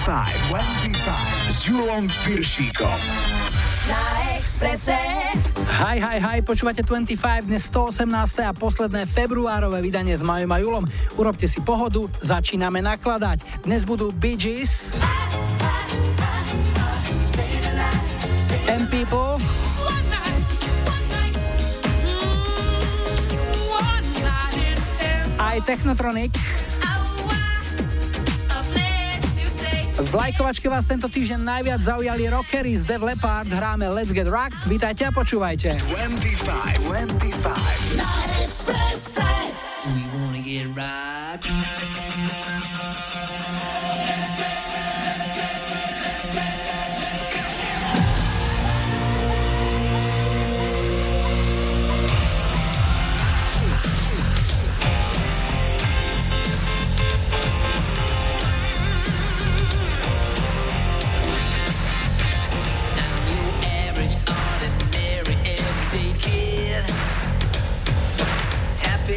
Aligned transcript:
25. 0.00 1.52
S 1.52 1.68
Julom 1.68 2.08
Piršíkom. 2.24 3.00
Na 3.84 4.00
Expresse. 4.32 4.96
Hej, 5.76 5.98
hej, 6.00 6.18
hej, 6.24 6.38
počúvate 6.40 6.80
25, 6.80 7.44
dnes 7.44 7.68
118. 7.68 8.08
a 8.48 8.56
posledné 8.56 9.04
februárové 9.04 9.84
vydanie 9.84 10.16
s 10.16 10.24
Majom 10.24 10.48
a 10.56 10.58
Julom. 10.64 10.84
Urobte 11.20 11.44
si 11.44 11.60
pohodu, 11.60 12.08
začíname 12.24 12.80
nakladať. 12.80 13.44
Dnes 13.68 13.84
budú 13.84 14.08
Bee 14.08 14.40
Gees, 14.40 14.96
M 18.72 18.88
People, 18.88 19.36
aj 25.36 25.56
Technotronic. 25.68 26.32
V 30.10 30.18
lajkovačke 30.18 30.66
vás 30.66 30.90
tento 30.90 31.06
týždeň 31.06 31.38
najviac 31.38 31.86
zaujali 31.86 32.26
rockery 32.26 32.74
z 32.74 32.82
Dev 32.82 33.06
Leppard, 33.06 33.46
hráme 33.46 33.86
Let's 33.94 34.10
Get 34.10 34.26
Rocked, 34.26 34.66
vítajte 34.66 35.06
a 35.06 35.14
počúvajte. 35.14 35.78
25, 35.86 36.82
25. 36.82 37.30
We 39.86 40.02
wanna 40.10 40.42
get 40.42 40.66
rocked. 40.74 42.49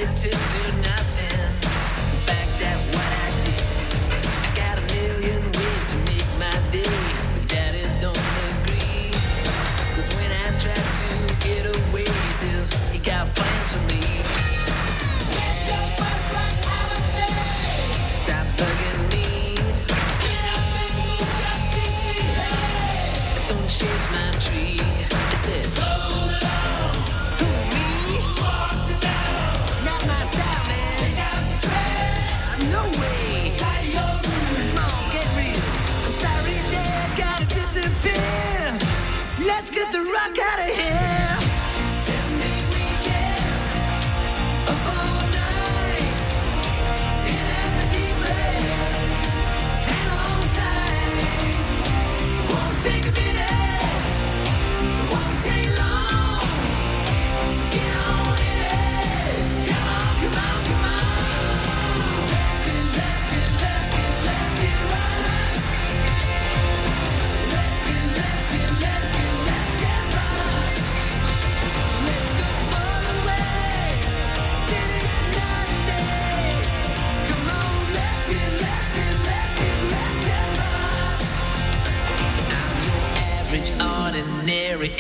waiting 0.06 0.43
get 39.74 39.92
the 39.92 40.00
rock 40.00 40.38
out 40.38 40.60
of 40.60 40.76
here. 40.76 41.03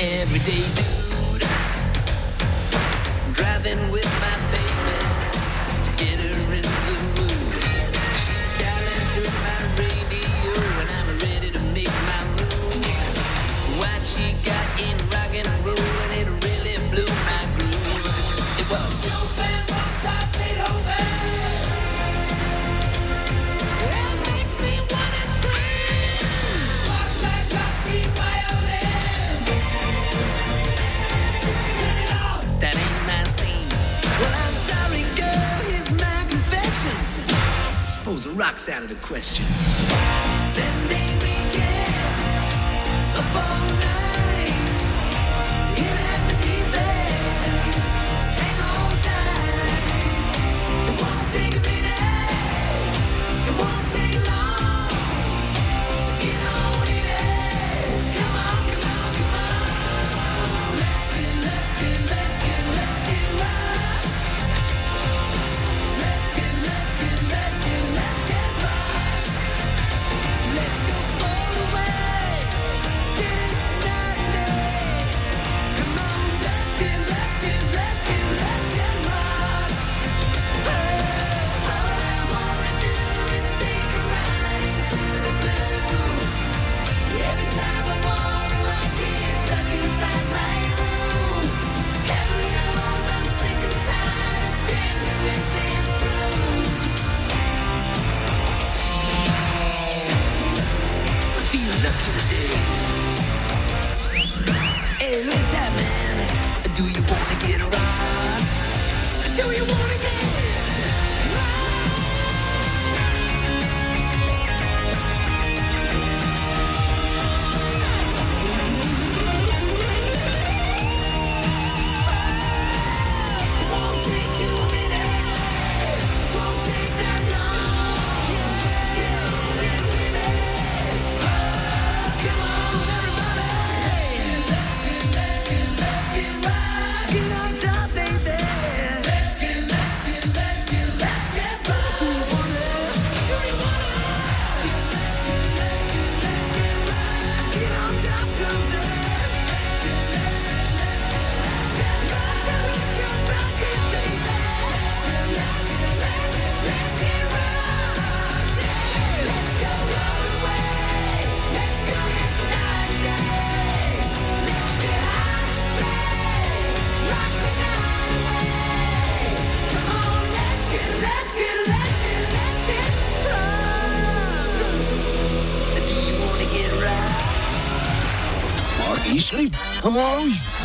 every 0.04 0.40
day. 0.40 0.93
out 38.84 38.92
of 38.92 39.02
the 39.02 39.08
question. 39.08 39.83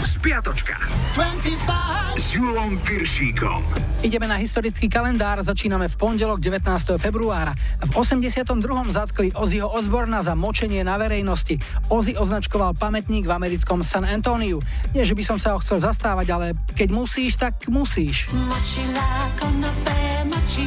Spiatočka 0.08 0.80
25 1.12 2.16
s 2.16 2.32
Julom 2.32 2.80
Piršíkom. 2.80 3.60
Ideme 4.00 4.24
na 4.24 4.40
historický 4.40 4.88
kalendár, 4.88 5.44
začíname 5.44 5.84
v 5.84 5.96
pondelok 6.00 6.40
19. 6.40 6.96
februára. 6.96 7.52
V 7.84 7.92
82. 7.92 8.56
zatkli 8.88 9.28
Ozzyho 9.36 9.68
Osborna 9.68 10.24
za 10.24 10.32
močenie 10.32 10.80
na 10.80 10.96
verejnosti. 10.96 11.60
Ozzy 11.92 12.16
označkoval 12.16 12.72
pamätník 12.80 13.28
v 13.28 13.36
americkom 13.36 13.84
San 13.84 14.08
Antoniu. 14.08 14.64
Nie, 14.96 15.04
že 15.04 15.12
by 15.12 15.20
som 15.20 15.36
sa 15.36 15.52
ho 15.52 15.60
chcel 15.60 15.84
zastávať, 15.84 16.26
ale 16.32 16.46
keď 16.72 16.88
musíš, 16.88 17.36
tak 17.36 17.68
musíš. 17.68 18.32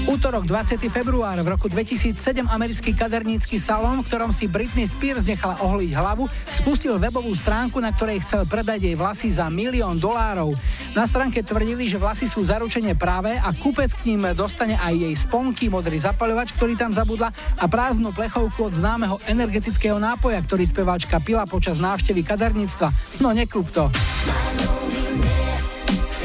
Útorok 0.08 0.48
20. 0.48 0.80
február 0.88 1.40
v 1.40 1.48
roku 1.52 1.68
2007 1.68 2.48
americký 2.48 2.92
kadernícky 2.96 3.60
salón, 3.60 4.04
v 4.04 4.08
ktorom 4.08 4.32
si 4.32 4.48
Britney 4.48 4.88
Spears 4.88 5.24
nechala 5.24 5.60
ohliť 5.60 5.92
hlavu, 5.96 6.26
spustil 6.52 6.96
webovú 7.00 7.32
stránku, 7.32 7.80
na 7.80 7.92
ktorej 7.96 8.24
chcel 8.26 8.44
predať 8.48 8.88
jej 8.88 8.96
vlasy 8.96 9.30
za 9.32 9.52
milión 9.52 10.00
dolárov. 10.00 10.56
Na 10.96 11.04
stránke 11.08 11.44
tvrdili, 11.44 11.88
že 11.88 12.00
vlasy 12.00 12.28
sú 12.28 12.44
zaručenie 12.44 12.96
práve 12.96 13.36
a 13.36 13.52
kúpec 13.56 13.92
k 13.92 14.12
ním 14.12 14.32
dostane 14.36 14.80
aj 14.80 14.96
jej 14.96 15.16
sponky, 15.16 15.72
modrý 15.72 16.00
zapaľovač, 16.02 16.56
ktorý 16.56 16.76
tam 16.76 16.92
zabudla 16.92 17.32
a 17.60 17.66
prázdnu 17.70 18.12
plechovku 18.12 18.68
od 18.68 18.74
známeho 18.76 19.16
energetického 19.28 19.96
nápoja, 20.02 20.44
ktorý 20.44 20.68
speváčka 20.68 21.24
pila 21.24 21.48
počas 21.48 21.80
návštevy 21.80 22.26
kaderníctva. 22.26 23.20
No 23.24 23.32
nekúp 23.32 23.70
to. 23.70 23.88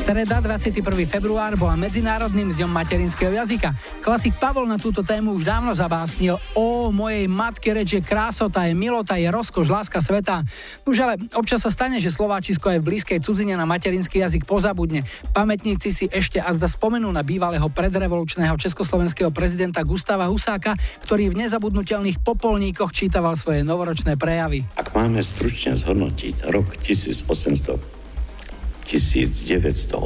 Streda 0.06 0.38
21. 0.38 0.86
február 1.02 1.58
bola 1.58 1.74
Medzinárodným 1.74 2.54
dňom 2.54 2.70
materinského 2.70 3.34
jazyka. 3.42 3.74
Klasik 4.06 4.38
Pavol 4.38 4.62
na 4.62 4.78
túto 4.78 5.02
tému 5.02 5.34
už 5.34 5.42
dávno 5.42 5.74
zabásnil. 5.74 6.38
O 6.54 6.94
mojej 6.94 7.26
matke 7.26 7.74
reč 7.74 7.98
je 7.98 8.06
krásota, 8.06 8.70
je 8.70 8.78
milota, 8.78 9.18
je 9.18 9.26
rozkoš, 9.26 9.66
láska 9.66 9.98
sveta. 9.98 10.46
Už 10.86 11.02
ale 11.02 11.18
občas 11.34 11.66
sa 11.66 11.74
stane, 11.74 11.98
že 11.98 12.14
Slováčisko 12.14 12.70
aj 12.70 12.78
v 12.78 12.86
blízkej 12.86 13.18
cudzine 13.18 13.58
na 13.58 13.66
materinský 13.66 14.22
jazyk 14.22 14.46
pozabudne. 14.46 15.02
Pamätníci 15.34 15.90
si 15.90 16.06
ešte 16.06 16.38
a 16.38 16.54
zda 16.54 16.70
spomenú 16.70 17.10
na 17.10 17.26
bývalého 17.26 17.66
predrevolučného 17.66 18.54
československého 18.54 19.34
prezidenta 19.34 19.82
Gustava 19.82 20.30
Husáka, 20.30 20.78
ktorý 21.02 21.34
v 21.34 21.50
nezabudnutelných 21.50 22.22
popolníkoch 22.22 22.94
čítaval 22.94 23.34
svoje 23.34 23.66
novoročné 23.66 24.14
prejavy. 24.14 24.70
Ak 24.78 24.94
máme 24.94 25.18
stručne 25.18 25.74
zhodnotiť 25.74 26.46
rok 26.54 26.78
1800 26.78 27.95
1984. 28.86 29.98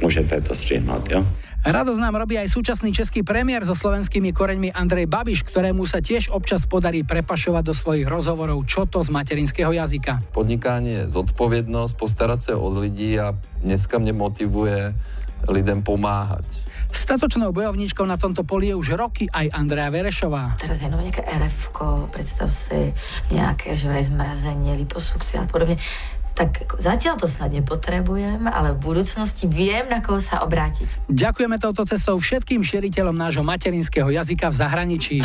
Môžete 0.00 0.36
to 0.40 0.52
strihnúť, 0.56 1.04
jo? 1.12 1.20
Radosť 1.64 1.96
nám 1.96 2.20
robí 2.20 2.36
aj 2.36 2.52
súčasný 2.52 2.92
český 2.92 3.24
premiér 3.24 3.64
so 3.64 3.72
slovenskými 3.72 4.36
koreňmi 4.36 4.76
Andrej 4.76 5.08
Babiš, 5.08 5.48
ktorému 5.48 5.88
sa 5.88 6.04
tiež 6.04 6.28
občas 6.28 6.68
podarí 6.68 7.08
prepašovať 7.08 7.62
do 7.64 7.72
svojich 7.72 8.04
rozhovorov 8.04 8.68
čo 8.68 8.84
to 8.84 9.00
z 9.00 9.08
materinského 9.08 9.72
jazyka. 9.72 10.28
Podnikanie 10.36 11.08
je 11.08 11.16
zodpovednosť, 11.16 11.96
postarať 11.96 12.40
sa 12.40 12.52
o 12.60 12.68
ľudí 12.68 13.16
a 13.16 13.32
dneska 13.64 13.96
mne 13.96 14.12
motivuje 14.12 14.92
lidem 15.48 15.80
pomáhať. 15.80 16.44
Statočnou 16.94 17.50
bojovníčkou 17.50 18.06
na 18.06 18.14
tomto 18.14 18.46
poli 18.46 18.70
je 18.70 18.78
už 18.78 18.94
roky 18.94 19.26
aj 19.26 19.50
Andrea 19.50 19.90
Verešová. 19.90 20.54
Teraz 20.62 20.78
je 20.78 20.86
nové 20.86 21.10
nejaké 21.10 21.26
rf 21.26 21.74
predstav 22.12 22.52
si 22.54 22.94
nejaké 23.34 23.74
že 23.74 23.90
zmrazenie, 23.90 24.78
liposukcia 24.78 25.42
a 25.42 25.46
podobne 25.50 25.74
tak 26.34 26.74
zatiaľ 26.82 27.14
to 27.16 27.30
snad 27.30 27.54
nepotrebujem, 27.54 28.50
ale 28.50 28.74
v 28.74 28.78
budúcnosti 28.82 29.46
viem, 29.46 29.86
na 29.86 30.02
koho 30.02 30.18
sa 30.18 30.42
obrátiť. 30.42 31.06
Ďakujeme 31.06 31.62
touto 31.62 31.86
cestou 31.86 32.18
všetkým 32.18 32.66
širiteľom 32.66 33.14
nášho 33.14 33.46
materinského 33.46 34.10
jazyka 34.10 34.50
v 34.50 34.56
zahraničí. 34.58 35.16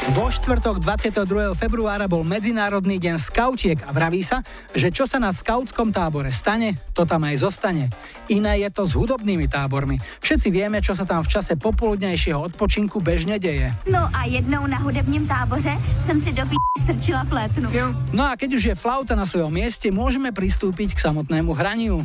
Vo 0.00 0.32
štvrtok 0.32 0.80
22. 0.80 1.52
februára 1.52 2.08
bol 2.08 2.24
Medzinárodný 2.24 2.96
deň 2.96 3.20
skautiek 3.20 3.76
a 3.84 3.92
vraví 3.92 4.24
sa, 4.24 4.40
že 4.72 4.88
čo 4.88 5.04
sa 5.04 5.20
na 5.20 5.28
skautskom 5.28 5.92
tábore 5.92 6.32
stane, 6.32 6.80
to 6.96 7.04
tam 7.04 7.28
aj 7.28 7.44
zostane. 7.44 7.92
Iné 8.32 8.64
je 8.64 8.72
to 8.72 8.88
s 8.88 8.96
hudobnými 8.96 9.44
tábormi. 9.44 10.00
Všetci 10.24 10.48
vieme, 10.48 10.80
čo 10.80 10.96
sa 10.96 11.04
tam 11.04 11.20
v 11.20 11.28
čase 11.28 11.52
popoludnejšieho 11.60 12.40
odpočinku 12.40 12.96
bežne 13.04 13.36
deje. 13.36 13.76
No 13.84 14.08
a 14.08 14.24
jednou 14.24 14.64
na 14.64 14.80
hudebním 14.80 15.28
táboře 15.28 15.76
som 16.00 16.16
si 16.16 16.32
do 16.32 16.48
strčila 16.80 17.28
pletnu. 17.28 17.68
No 18.16 18.24
a 18.24 18.40
keď 18.40 18.56
už 18.56 18.64
je 18.72 18.80
flauta 18.80 19.12
na 19.12 19.28
svojom 19.28 19.52
mieste, 19.52 19.92
môžeme 19.92 20.32
pristúpiť 20.32 20.96
k 20.96 21.04
samotnému 21.04 21.52
hraniu. 21.52 22.00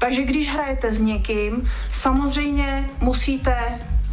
Takže 0.00 0.24
když 0.24 0.50
hrajete 0.50 0.92
s 0.92 0.98
někým, 0.98 1.68
samozřejmě 1.92 2.90
musíte 3.00 3.54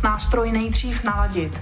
nástroj 0.04 0.52
nejdřív 0.52 1.04
naladit. 1.04 1.60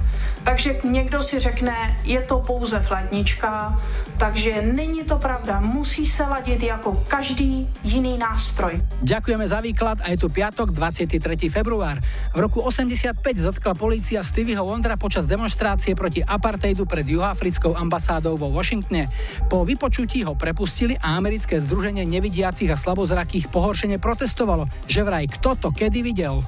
Takže 0.48 0.80
někdo 0.84 1.20
si 1.24 1.40
řekne, 1.40 2.00
je 2.08 2.22
to 2.24 2.40
pouze 2.40 2.80
flétnička, 2.80 3.82
takže 4.18 4.62
není 4.62 5.04
to 5.04 5.20
pravda, 5.20 5.60
musí 5.60 6.06
se 6.06 6.24
ladit 6.24 6.64
jako 6.64 7.04
každý 7.08 7.68
jiný 7.84 8.18
nástroj. 8.18 8.80
Ďakujeme 9.04 9.44
za 9.44 9.60
výklad 9.60 10.00
a 10.00 10.16
je 10.16 10.18
tu 10.24 10.32
piatok 10.32 10.72
23. 10.72 11.52
február. 11.52 12.00
V 12.32 12.40
roku 12.40 12.64
85 12.64 13.20
zatkla 13.44 13.76
polícia 13.76 14.24
Stevieho 14.24 14.64
Wondra 14.64 14.96
počas 14.96 15.28
demonstrácie 15.28 16.00
proti 16.00 16.24
apartheidu 16.24 16.88
pred 16.88 17.04
juhoafrickou 17.04 17.76
ambasádou 17.76 18.40
vo 18.40 18.48
Washingtone. 18.48 19.12
Po 19.52 19.68
vypočutí 19.68 20.24
ho 20.24 20.32
prepustili 20.32 20.96
a 20.96 21.20
americké 21.20 21.60
združenie 21.60 22.08
nevidiacich 22.08 22.72
a 22.72 22.80
slabozrakých 22.80 23.52
pohoršene 23.52 24.00
protestovalo, 24.00 24.64
že 24.88 25.04
vraj 25.04 25.28
kto 25.28 25.60
to 25.60 25.70
kedy 25.76 26.00
videl. 26.08 26.40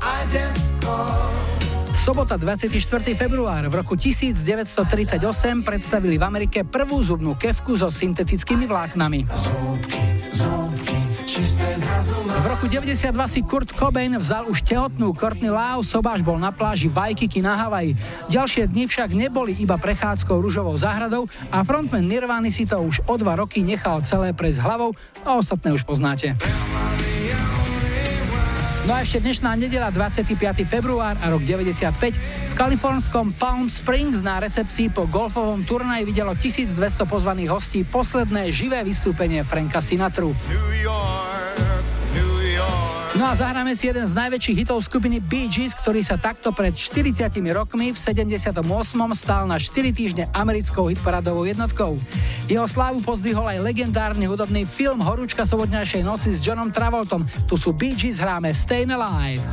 Sobota 2.00 2.40
24. 2.40 2.80
február 3.12 3.68
v 3.68 3.76
roku 3.76 4.00
1938 4.00 5.20
predstavili 5.68 6.16
v 6.16 6.24
Amerike 6.24 6.64
prvú 6.64 7.04
zubnú 7.04 7.36
kevku 7.36 7.76
so 7.76 7.92
syntetickými 7.92 8.64
vláknami. 8.64 9.28
V 12.40 12.46
roku 12.48 12.72
92 12.72 13.12
si 13.28 13.44
Kurt 13.44 13.76
Cobain 13.76 14.16
vzal 14.16 14.48
už 14.48 14.64
tehotnú 14.64 15.12
Courtney 15.12 15.52
Love, 15.52 15.84
sobáš 15.84 16.24
bol 16.24 16.40
na 16.40 16.56
pláži 16.56 16.88
Waikiki 16.88 17.44
na 17.44 17.60
Havaji. 17.60 18.00
Ďalšie 18.32 18.72
dni 18.72 18.88
však 18.88 19.12
neboli 19.12 19.60
iba 19.60 19.76
prechádzkou 19.76 20.40
ružovou 20.40 20.80
záhradou 20.80 21.28
a 21.52 21.68
frontman 21.68 22.08
Nirvany 22.08 22.48
si 22.48 22.64
to 22.64 22.80
už 22.80 23.04
o 23.12 23.20
dva 23.20 23.36
roky 23.36 23.60
nechal 23.60 24.00
celé 24.08 24.32
prejsť 24.32 24.64
hlavou 24.64 24.96
a 25.28 25.36
ostatné 25.36 25.76
už 25.76 25.84
poznáte. 25.84 26.40
No 28.90 28.98
a 28.98 29.06
ešte 29.06 29.22
dnešná 29.22 29.54
nedela 29.54 29.94
25. 29.94 30.34
február 30.66 31.14
a 31.22 31.30
rok 31.30 31.46
95 31.46 31.94
v 32.18 32.54
kalifornskom 32.58 33.38
Palm 33.38 33.70
Springs 33.70 34.18
na 34.26 34.42
recepcii 34.42 34.90
po 34.90 35.06
golfovom 35.06 35.62
turnaji 35.62 36.10
videlo 36.10 36.34
1200 36.34 36.74
pozvaných 37.06 37.54
hostí 37.54 37.86
posledné 37.86 38.50
živé 38.50 38.82
vystúpenie 38.82 39.46
Franka 39.46 39.78
Sinatru. 39.78 40.34
No 43.20 43.28
a 43.28 43.36
zahráme 43.36 43.76
si 43.76 43.92
jeden 43.92 44.08
z 44.08 44.16
najväčších 44.16 44.64
hitov 44.64 44.80
skupiny 44.80 45.20
Bee 45.20 45.52
Gees, 45.52 45.76
ktorý 45.76 46.00
sa 46.00 46.16
takto 46.16 46.56
pred 46.56 46.72
40 46.72 47.28
rokmi 47.52 47.92
v 47.92 47.98
78. 48.00 48.64
stal 49.12 49.44
na 49.44 49.60
4 49.60 49.92
týždne 49.92 50.32
americkou 50.32 50.88
hitparadovou 50.88 51.44
jednotkou. 51.44 52.00
Jeho 52.48 52.64
slávu 52.64 53.04
pozdvihol 53.04 53.44
aj 53.44 53.60
legendárny 53.60 54.24
hudobný 54.24 54.64
film 54.64 55.04
Horúčka 55.04 55.44
sobotňajšej 55.44 56.00
noci 56.08 56.32
s 56.32 56.40
Johnom 56.40 56.72
Travoltom. 56.72 57.28
Tu 57.44 57.60
sú 57.60 57.76
Bee 57.76 57.92
Gees, 57.92 58.24
hráme 58.24 58.56
Stayin' 58.56 58.96
Alive. 58.96 59.44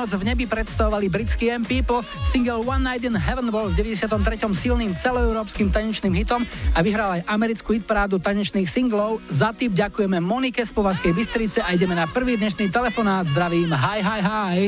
Takto 0.00 0.16
si 0.16 0.24
jednu 0.24 0.24
noc 0.24 0.24
v 0.24 0.32
nebi 0.32 0.44
predstavovali 0.48 1.06
britský 1.12 1.60
M 1.60 1.64
People. 1.68 2.00
Single 2.24 2.64
One 2.64 2.80
Night 2.80 3.04
in 3.04 3.12
Heaven 3.12 3.52
bol 3.52 3.68
v 3.68 3.84
93. 3.84 4.08
silným 4.56 4.96
celoeurópskym 4.96 5.68
tanečným 5.68 6.16
hitom 6.16 6.40
a 6.72 6.80
vyhral 6.80 7.20
aj 7.20 7.28
americkú 7.28 7.76
hitparádu 7.76 8.16
tanečných 8.16 8.64
singlov. 8.64 9.20
Za 9.28 9.52
tip 9.52 9.76
ďakujeme 9.76 10.16
Monike 10.24 10.64
z 10.64 10.72
Povazkej 10.72 11.12
Bystrice 11.12 11.60
a 11.60 11.76
ideme 11.76 11.92
na 11.92 12.08
prvý 12.08 12.40
dnešný 12.40 12.72
telefonát. 12.72 13.28
Zdravím, 13.28 13.76
hi, 13.76 14.00
hi, 14.00 14.20
hi. 14.24 14.58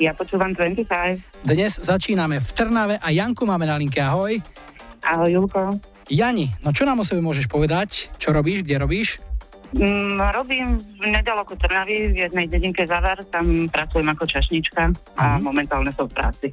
Ja 0.00 0.16
počúvam 0.16 0.56
25. 0.56 1.44
Dnes 1.44 1.76
začíname 1.76 2.40
v 2.40 2.48
Trnave 2.48 2.96
a 3.04 3.12
Janku 3.12 3.44
máme 3.44 3.68
na 3.68 3.76
linke. 3.76 4.00
Ahoj. 4.00 4.40
Ahoj, 5.04 5.28
Julko. 5.28 5.76
Jani, 6.08 6.56
no 6.64 6.72
čo 6.72 6.88
nám 6.88 7.04
o 7.04 7.04
sebe 7.04 7.20
môžeš 7.20 7.52
povedať? 7.52 8.08
Čo 8.16 8.32
robíš, 8.32 8.64
kde 8.64 8.80
robíš? 8.80 9.20
Mm, 9.70 10.18
robím 10.34 10.74
nedaleko 10.98 11.54
Trnavy, 11.54 12.10
v 12.10 12.26
jednej 12.26 12.46
dedinke 12.46 12.82
Zavar, 12.82 13.22
tam 13.30 13.70
pracujem 13.70 14.08
ako 14.08 14.24
čašnička 14.26 14.82
a 15.14 15.38
Mhm. 15.38 15.46
momentálne 15.46 15.94
som 15.94 16.10
v 16.10 16.14
práci. 16.14 16.46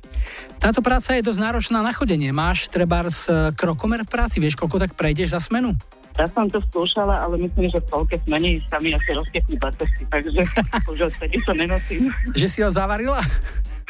Táto 0.57 0.79
práca 0.79 1.17
je 1.17 1.25
dosť 1.25 1.41
náročná 1.41 1.81
na 1.81 1.89
chodenie. 1.89 2.29
Máš 2.29 2.69
trebárs 2.69 3.25
e, 3.25 3.49
krokomer 3.53 4.05
v 4.05 4.11
práci, 4.11 4.37
vieš, 4.37 4.53
koľko 4.53 4.77
tak 4.77 4.93
prejdeš 4.93 5.33
za 5.33 5.41
smenu? 5.41 5.73
Ja 6.17 6.25
som 6.27 6.49
to 6.49 6.57
skúšala, 6.63 7.13
ale 7.19 7.37
myslím, 7.39 7.69
že 7.69 7.77
v 7.77 7.87
polke 7.87 8.17
smení 8.19 8.57
sa 8.69 8.77
mi 8.77 8.89
asi 8.89 9.13
roztekli 9.13 9.53
batosy, 9.55 10.01
takže 10.09 10.41
už 10.91 11.09
odtedy 11.09 11.37
to 11.41 11.53
nenosím. 11.53 12.09
Že 12.33 12.47
si 12.49 12.59
ho 12.61 12.69
zavarila? 12.69 13.21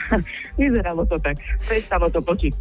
Vyzeralo 0.60 1.04
to 1.04 1.20
tak. 1.20 1.36
Prestalo 1.64 2.08
to 2.08 2.20
počiť. 2.20 2.54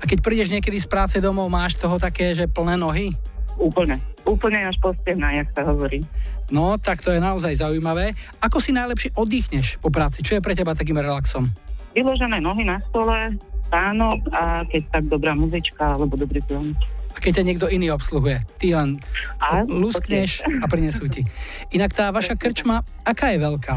A 0.00 0.04
keď 0.04 0.18
prídeš 0.20 0.48
niekedy 0.48 0.76
z 0.76 0.88
práce 0.88 1.20
domov, 1.20 1.48
máš 1.48 1.76
toho 1.76 1.96
také, 1.96 2.32
že 2.32 2.44
plné 2.44 2.76
nohy? 2.76 3.12
Úplne. 3.58 3.98
Úplne 4.22 4.70
až 4.70 4.78
po 4.78 4.94
stehná, 4.94 5.34
jak 5.34 5.50
sa 5.50 5.66
hovorí. 5.66 6.06
No, 6.48 6.78
tak 6.78 7.02
to 7.02 7.10
je 7.10 7.20
naozaj 7.20 7.58
zaujímavé. 7.58 8.14
Ako 8.38 8.62
si 8.62 8.70
najlepšie 8.70 9.18
oddychneš 9.18 9.82
po 9.82 9.90
práci? 9.90 10.22
Čo 10.22 10.38
je 10.38 10.44
pre 10.44 10.54
teba 10.54 10.78
takým 10.78 10.96
relaxom? 10.96 11.50
Vyložené 11.92 12.38
nohy 12.38 12.62
na 12.62 12.78
stole, 12.88 13.34
stánok 13.66 14.30
a 14.30 14.62
keď 14.70 14.82
tak 14.94 15.04
dobrá 15.10 15.34
muzička 15.34 15.98
alebo 15.98 16.14
dobrý 16.14 16.38
film. 16.46 16.78
A 17.12 17.18
keď 17.18 17.42
ťa 17.42 17.46
niekto 17.50 17.66
iný 17.66 17.90
obsluhuje, 17.90 18.46
ty 18.62 18.78
len 18.78 19.02
A, 19.42 19.66
luskneš 19.66 20.46
a 20.62 20.70
prinesú 20.70 21.10
ti. 21.10 21.26
Inak 21.74 21.90
tá 21.90 22.14
vaša 22.14 22.38
krčma, 22.38 22.86
aká 23.02 23.34
je 23.34 23.42
veľká? 23.42 23.76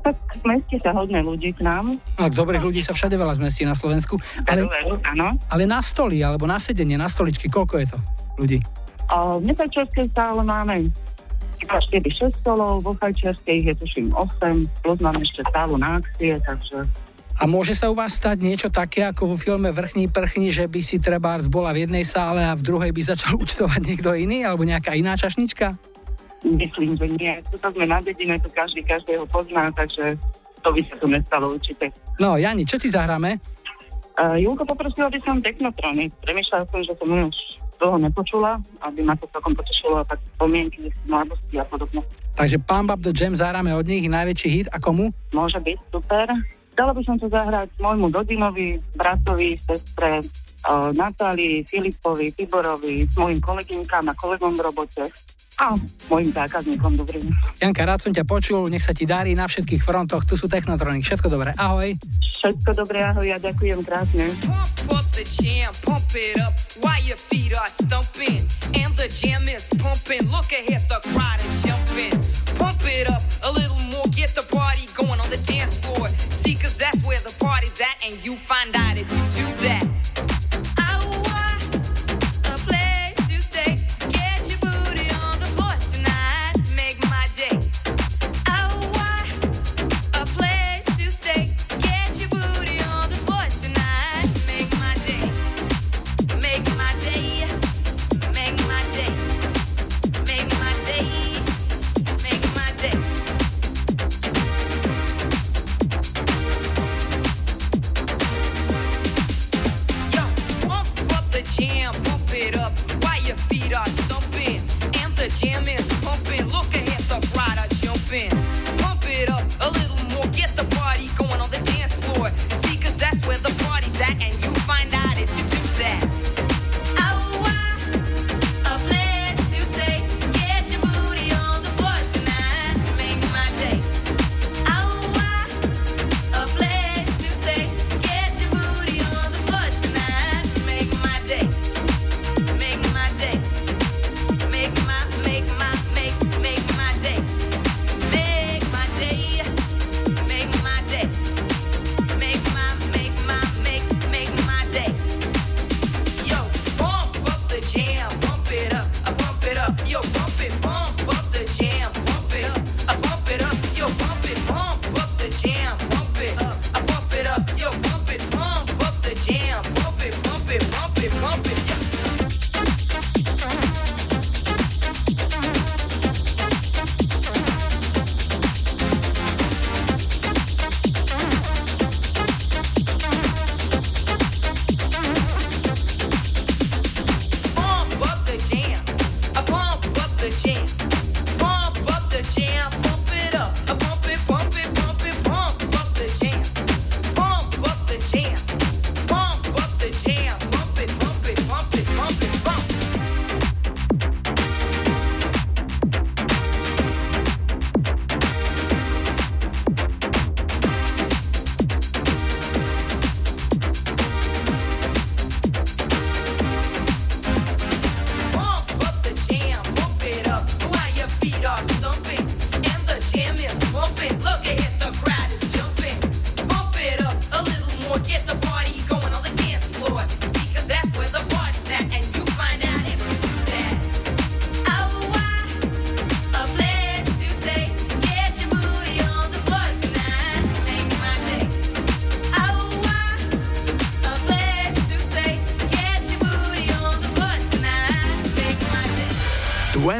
Tak 0.00 0.16
zmestí 0.40 0.80
sa 0.80 0.96
hodne 0.96 1.20
ľudí 1.20 1.52
k 1.52 1.60
nám. 1.60 2.00
No, 2.16 2.24
dobrých 2.32 2.64
ľudí 2.64 2.80
sa 2.80 2.96
všade 2.96 3.20
veľa 3.20 3.36
zmestí 3.36 3.68
na 3.68 3.76
Slovensku, 3.76 4.16
ale, 4.48 4.64
ale 5.52 5.62
na 5.68 5.84
stoli 5.84 6.24
alebo 6.24 6.48
na 6.48 6.56
sedenie, 6.56 6.96
na 6.96 7.04
stoličky, 7.04 7.52
koľko 7.52 7.84
je 7.84 7.86
to 7.92 7.98
ľudí? 8.40 8.58
A 9.10 9.36
v 9.36 9.44
Nepečerskej 9.50 10.06
stále 10.14 10.40
máme 10.46 10.88
iba 11.60 11.76
4-6 11.76 12.40
stolov, 12.40 12.86
vo 12.86 12.96
Fajčiarskej 12.96 13.68
je 13.68 13.74
tuším 13.82 14.14
8, 14.16 14.86
plus 14.86 14.98
máme 15.02 15.20
ešte 15.20 15.44
stálu 15.50 15.76
na 15.76 16.00
akcie, 16.00 16.38
takže 16.46 16.88
A 17.40 17.44
môže 17.44 17.76
sa 17.76 17.92
u 17.92 17.96
vás 17.96 18.16
stať 18.16 18.40
niečo 18.40 18.68
také, 18.72 19.04
ako 19.04 19.34
vo 19.34 19.36
filme 19.36 19.68
Vrchní 19.72 20.08
prchni, 20.08 20.52
že 20.52 20.68
by 20.68 20.80
si 20.80 20.96
trebárs 21.02 21.48
bola 21.48 21.72
v 21.76 21.84
jednej 21.88 22.04
sále 22.04 22.40
a 22.44 22.56
v 22.56 22.64
druhej 22.64 22.92
by 22.94 23.02
začal 23.02 23.36
účtovať 23.42 23.80
niekto 23.82 24.14
iný, 24.16 24.46
alebo 24.46 24.64
nejaká 24.64 24.96
iná 24.96 25.18
čašnička? 25.18 25.90
myslím, 26.44 26.96
že 26.96 27.06
nie. 27.20 27.34
Tu 27.52 27.56
sme 27.60 27.84
na 27.84 28.00
dedine, 28.00 28.40
to 28.40 28.48
každý 28.48 28.80
každého 28.84 29.28
pozná, 29.28 29.68
takže 29.76 30.16
to 30.64 30.68
by 30.72 30.80
sa 30.88 30.94
tu 30.96 31.06
nestalo 31.08 31.56
určite. 31.56 31.92
No, 32.16 32.36
Jani, 32.36 32.64
čo 32.64 32.80
ti 32.80 32.88
zahráme? 32.88 33.40
Uh, 34.20 34.36
Julko, 34.36 34.68
poprosila 34.68 35.08
by 35.08 35.20
som 35.24 35.40
Technotrony. 35.40 36.12
Premýšľala 36.20 36.64
som, 36.68 36.80
že 36.84 36.92
som 37.00 37.08
už 37.08 37.36
dlho 37.80 37.96
nepočula, 37.96 38.60
aby 38.84 39.00
ma 39.00 39.16
to 39.16 39.24
celkom 39.32 39.56
potešilo 39.56 40.00
a 40.00 40.04
tak 40.04 40.20
spomienky 40.36 40.92
z 40.92 41.00
mladosti 41.08 41.56
a 41.56 41.64
podobne. 41.64 42.04
Takže 42.36 42.60
Pump 42.62 42.92
Up 42.92 43.00
the 43.00 43.12
Jam 43.16 43.34
zahráme 43.34 43.72
od 43.74 43.88
nich, 43.88 44.06
najväčší 44.06 44.48
hit. 44.48 44.66
A 44.70 44.78
komu? 44.78 45.10
Môže 45.32 45.58
byť, 45.58 45.78
super. 45.90 46.28
Chcela 46.76 46.92
by 46.94 47.02
som 47.04 47.16
to 47.18 47.26
zahrať 47.28 47.68
môjmu 47.82 48.08
Dodinovi, 48.08 48.80
bratovi, 48.96 49.58
sestre, 49.60 50.24
uh, 50.64 50.94
Natálii, 50.94 51.66
Filipovi, 51.66 52.32
Tiborovi, 52.32 53.04
s 53.04 53.16
mojim 53.18 53.40
kolegynkám 53.42 54.08
a 54.08 54.14
kolegom 54.16 54.56
v 54.56 54.64
robote 54.64 55.04
a 55.58 55.74
mojim 56.06 56.30
zákazníkom 56.30 56.94
dobrým. 57.00 57.26
Janka, 57.58 57.82
rád 57.82 58.00
som 58.04 58.12
ťa 58.14 58.24
počul, 58.28 58.70
nech 58.70 58.84
sa 58.84 58.94
ti 58.94 59.08
darí 59.08 59.34
na 59.34 59.50
všetkých 59.50 59.82
frontoch, 59.82 60.22
tu 60.22 60.38
sú 60.38 60.46
Technotronic, 60.46 61.02
všetko 61.02 61.26
dobré, 61.26 61.50
ahoj. 61.58 61.96
Všetko 62.22 62.70
dobré, 62.76 63.02
ahoj, 63.02 63.26
ja 63.26 63.38
ďakujem 63.42 63.80
krásne. 63.82 64.30
Pump 64.46 64.94
up 64.94 65.06
the 65.12 65.24
jam, 65.26 65.72
pump 65.82 66.14
it 66.14 66.38
up 66.38 66.60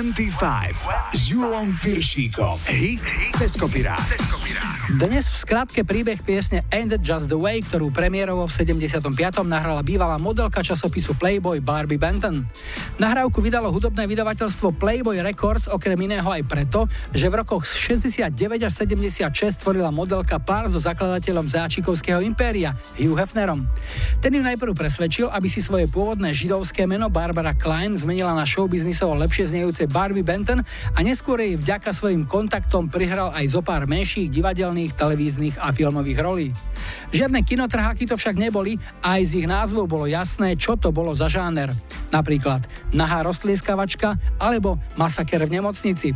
25 0.01 1.13
s 1.13 1.29
Julom 1.29 1.77
Piršíkom. 1.77 2.57
Hit 2.73 3.05
cez. 3.37 3.53
Dnes 4.97 5.29
v 5.29 5.37
skratke 5.37 5.85
príbeh 5.85 6.25
piesne 6.25 6.65
It 6.73 7.05
Just 7.05 7.29
The 7.29 7.37
Way, 7.37 7.69
ktorú 7.69 7.93
premiérovo 7.93 8.49
v 8.49 8.53
75. 8.65 8.97
nahrala 9.45 9.85
bývalá 9.85 10.17
modelka 10.17 10.65
časopisu 10.65 11.21
Playboy 11.21 11.61
Barbie 11.61 12.01
Benton. 12.01 12.49
Nahrávku 12.97 13.45
vydalo 13.45 13.69
hudobné 13.69 14.09
vydavateľstvo 14.09 14.73
Playboy 14.81 15.21
Records 15.21 15.69
okrem 15.69 16.01
iného 16.01 16.25
aj 16.25 16.49
preto, 16.49 16.89
že 17.13 17.29
v 17.29 17.45
rokoch 17.45 17.69
69 17.69 18.33
až 18.41 18.73
76 18.73 19.29
tvorila 19.61 19.93
modelka 19.93 20.41
pár 20.41 20.73
so 20.73 20.81
zakladateľom 20.81 21.45
Záčikovského 21.45 22.25
impéria, 22.25 22.73
Hugh 22.97 23.21
Hefnerom. 23.21 23.69
Ten 24.21 24.37
ju 24.37 24.45
najprv 24.45 24.77
presvedčil, 24.77 25.33
aby 25.33 25.49
si 25.49 25.65
svoje 25.65 25.89
pôvodné 25.89 26.37
židovské 26.37 26.85
meno 26.85 27.09
Barbara 27.09 27.57
Klein 27.57 27.97
zmenila 27.97 28.37
na 28.37 28.45
showbiznisovo 28.45 29.17
lepšie 29.17 29.49
znejúce 29.49 29.89
Barbie 29.89 30.21
Benton 30.21 30.61
a 30.93 30.99
neskôr 31.01 31.41
jej 31.41 31.57
vďaka 31.57 31.89
svojim 31.89 32.29
kontaktom 32.29 32.93
prihral 32.93 33.33
aj 33.33 33.49
zo 33.49 33.65
pár 33.65 33.89
menších 33.89 34.29
divadelných 34.29 34.93
televíznych 34.93 35.57
a 35.57 35.73
filmových 35.73 36.21
rolí. 36.21 36.49
Žiadne 37.17 37.41
kinotrháky 37.49 38.05
to 38.05 38.21
však 38.21 38.37
neboli 38.37 38.77
a 39.01 39.17
aj 39.17 39.25
z 39.25 39.33
ich 39.41 39.49
názvov 39.49 39.89
bolo 39.89 40.05
jasné, 40.05 40.53
čo 40.53 40.77
to 40.77 40.93
bolo 40.93 41.17
za 41.17 41.33
žáner. 41.33 41.73
Napríklad 42.11 42.67
Nahá 42.91 43.23
roztlieskavačka 43.23 44.19
alebo 44.43 44.79
Masaker 44.99 45.47
v 45.47 45.63
nemocnici. 45.63 46.11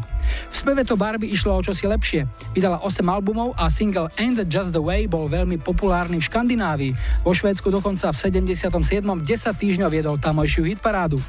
V 0.50 0.54
speve 0.54 0.82
to 0.82 0.98
Barbie 0.98 1.30
išlo 1.30 1.54
o 1.54 1.62
čosi 1.62 1.86
lepšie. 1.86 2.26
Vydala 2.54 2.82
8 2.82 3.02
albumov 3.06 3.54
a 3.54 3.70
single 3.70 4.10
End 4.18 4.42
Just 4.50 4.74
the 4.74 4.82
Way 4.82 5.06
bol 5.06 5.30
veľmi 5.30 5.62
populárny 5.62 6.18
v 6.18 6.26
Škandinávii. 6.26 6.92
Vo 7.22 7.30
Švédsku 7.30 7.70
dokonca 7.70 8.10
v 8.10 8.16
77. 8.18 8.70
10 8.74 9.22
týždňov 9.54 9.90
viedol 9.90 10.16
tamojšiu 10.18 10.66
hitparádu. 10.74 11.22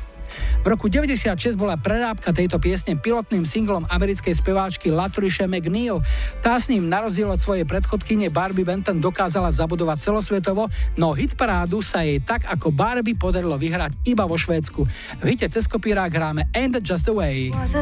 V 0.61 0.67
roku 0.67 0.89
96 0.89 1.53
bola 1.57 1.77
prerábka 1.77 2.33
tejto 2.33 2.57
piesne 2.57 2.97
pilotným 2.97 3.45
singlom 3.45 3.85
americkej 3.85 4.33
speváčky 4.33 4.89
Latrisha 4.89 5.45
McNeil. 5.45 6.01
Tá 6.41 6.57
s 6.57 6.69
ním 6.73 6.89
na 6.89 7.05
rozdiel 7.05 7.29
od 7.29 7.37
svojej 7.37 7.69
predchodkyne 7.69 8.33
Barbie 8.33 8.65
Benton 8.65 8.97
dokázala 8.97 9.53
zabudovať 9.53 9.97
celosvetovo, 10.01 10.69
no 10.97 11.13
hitparádu 11.13 11.85
sa 11.85 12.01
jej 12.01 12.17
tak 12.23 12.49
ako 12.49 12.73
Barbie 12.73 13.13
podarilo 13.13 13.55
vyhrať 13.55 13.95
iba 14.09 14.25
vo 14.25 14.35
Švédsku. 14.37 14.81
V 15.21 15.25
hite 15.25 15.45
cez 15.49 15.69
kopírák 15.69 16.09
hráme 16.09 16.49
Ain't 16.57 16.81
Just 16.81 17.05
the 17.05 17.13
Way. 17.13 17.53
Was 17.53 17.77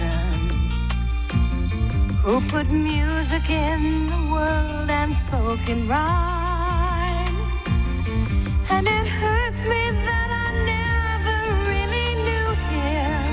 and 0.00 0.54
who 2.24 2.40
put 2.48 2.70
music 2.70 3.50
in 3.50 4.06
the 4.06 4.32
world 4.32 4.88
and 4.88 5.14
spoke 5.14 5.68
in 5.68 5.86
rhyme. 5.86 6.63
And 8.70 8.86
it 8.86 9.06
hurts 9.06 9.62
me 9.64 9.90
that 10.08 10.30
I 10.44 10.48
never 10.72 11.38
really 11.68 12.14
knew 12.26 12.48
him. 12.72 13.24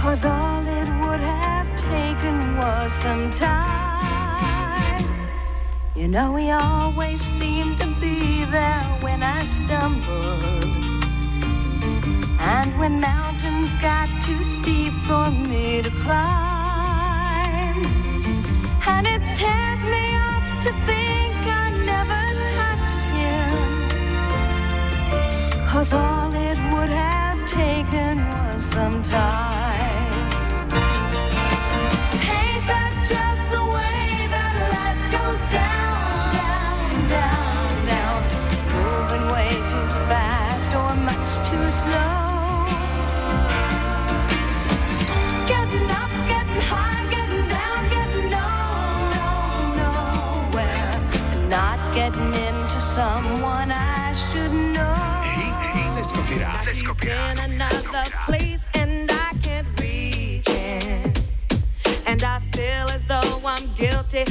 Cause 0.00 0.24
all 0.24 0.62
it 0.66 0.88
would 1.04 1.20
have 1.20 1.68
taken 1.76 2.56
was 2.56 2.92
some 2.92 3.30
time. 3.30 5.04
You 5.94 6.08
know, 6.08 6.34
he 6.36 6.50
always 6.50 7.20
seemed 7.20 7.78
to 7.80 7.86
be 8.00 8.44
there 8.46 8.82
when 9.00 9.22
I 9.22 9.44
stumbled. 9.44 10.42
And 12.40 12.78
when 12.78 13.00
mountains 13.00 13.76
got 13.82 14.08
too 14.22 14.42
steep 14.42 14.94
for 15.06 15.30
me 15.30 15.82
to 15.82 15.90
climb. 16.04 17.84
And 18.86 19.06
it 19.06 19.22
tears 19.36 19.82
me 19.94 20.14
up 20.14 20.42
to 20.62 20.72
think 20.86 21.36
I 21.46 21.70
never 21.84 22.29
Cause 25.70 25.92
all 25.92 26.34
it 26.34 26.58
would 26.72 26.90
have 26.90 27.46
taken 27.46 28.18
was 28.28 28.64
some 28.64 29.04
time. 29.04 30.18
Ain't 32.12 32.66
that 32.66 32.92
just 33.06 33.44
the 33.54 33.62
way 33.76 34.26
that 34.34 34.52
life 34.74 35.02
goes 35.14 35.42
down, 35.54 36.34
down, 36.34 36.90
down, 37.06 37.86
down? 37.86 38.20
Moving 38.74 39.24
way 39.30 39.50
too 39.70 39.86
fast 40.10 40.74
or 40.74 40.90
much 41.08 41.38
too 41.48 41.66
slow. 41.70 42.66
Getting 45.46 45.88
up, 46.02 46.10
getting 46.26 46.62
high, 46.66 47.06
getting 47.14 47.46
down, 47.46 47.80
getting 47.94 48.28
nowhere. 49.86 50.98
Not 51.48 51.78
getting 51.94 52.34
into 52.34 52.80
someone 52.80 53.39
Cez 56.72 56.82
in 56.82 57.52
another 57.52 58.04
place 58.26 58.64
and 58.74 59.10
I 59.10 59.32
can't 59.42 59.66
reach 59.80 60.46
it. 60.46 61.20
And 62.06 62.22
I 62.22 62.38
feel 62.52 62.86
as 62.94 63.02
though 63.08 63.42
I'm 63.44 63.74
guilty 63.74 64.24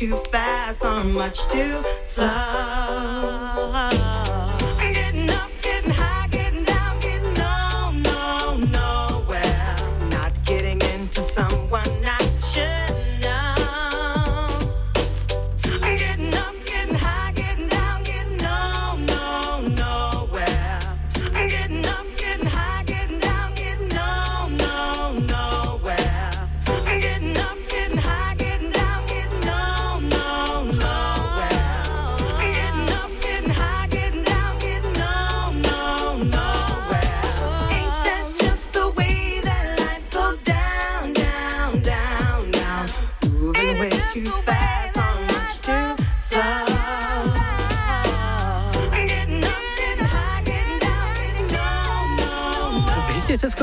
too 0.00 0.16
fast 0.32 0.82
or 0.82 1.04
much 1.04 1.46
too 1.48 1.84
slow. 2.04 2.26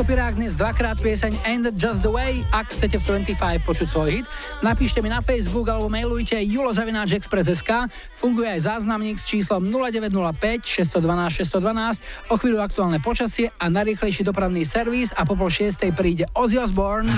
Kopirák 0.08 0.40
dnes 0.40 0.56
dvakrát 0.56 0.96
pieseň 1.04 1.36
It 1.44 1.76
Just 1.76 2.00
The 2.00 2.08
Way. 2.08 2.40
Ak 2.56 2.72
chcete 2.72 2.96
v 2.96 3.28
25 3.28 3.68
počuť 3.68 3.88
svoj 3.92 4.08
hit, 4.08 4.26
napíšte 4.64 5.04
mi 5.04 5.12
na 5.12 5.20
Facebook 5.20 5.68
alebo 5.68 5.92
mailujte 5.92 6.40
julozavináčexpress.sk. 6.48 7.92
Funguje 8.16 8.48
aj 8.48 8.72
záznamník 8.72 9.20
s 9.20 9.28
číslom 9.28 9.68
0905 9.68 10.64
612 10.64 11.52
612. 11.52 12.32
O 12.32 12.40
chvíľu 12.40 12.64
aktuálne 12.64 13.04
počasie 13.04 13.52
a 13.60 13.68
najrýchlejší 13.68 14.24
dopravný 14.24 14.64
servis 14.64 15.12
a 15.12 15.28
po 15.28 15.36
pol 15.36 15.52
šiestej 15.52 15.92
príde 15.92 16.24
Ozzy 16.32 16.56
Osbourne. 16.56 17.12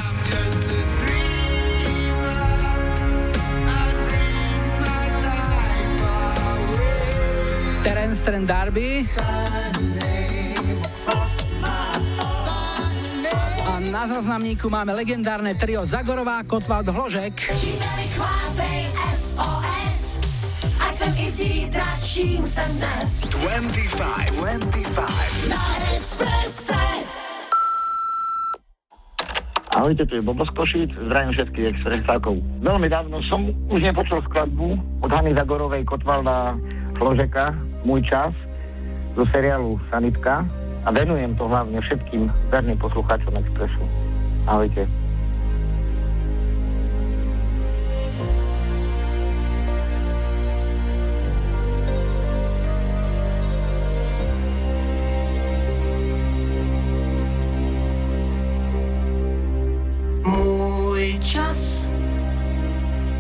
Terence 7.86 8.25
Trent 8.25 8.49
D'Arby. 8.49 9.06
na 13.99 14.07
záznamníku 14.07 14.71
máme 14.71 14.95
legendárne 14.95 15.51
trio 15.59 15.83
Zagorová, 15.83 16.39
Kotvald, 16.47 16.88
Hložek. 16.88 17.35
Chvátej, 18.15 18.79
SOS, 19.12 20.23
ať 20.79 20.93
sem 20.95 21.13
i 21.19 21.27
zítra, 21.27 21.83
Ahojte, 29.75 30.03
tu 30.07 30.15
je 30.15 30.23
Bobo 30.23 30.47
z 30.47 30.51
Košic, 30.55 30.91
zdravím 30.95 31.35
všetkých 31.35 31.67
expresákov. 31.75 32.39
Veľmi 32.63 32.88
dávno 32.88 33.19
som 33.27 33.51
už 33.67 33.83
nepočul 33.83 34.23
skladbu 34.31 34.79
od 35.03 35.12
Hany 35.12 35.35
Zagorovej 35.35 35.83
Kotvalda 35.83 36.55
Hložeka, 36.95 37.51
Môj 37.83 38.07
čas, 38.07 38.31
zo 39.19 39.27
seriálu 39.35 39.75
Sanitka 39.91 40.47
a 40.85 40.89
venujem 40.91 41.35
to 41.35 41.47
hlavne 41.47 41.79
všetkým 41.81 42.31
verným 42.51 42.79
poslucháčom 42.79 43.35
Expressu. 43.35 43.83
Ahojte. 44.47 44.87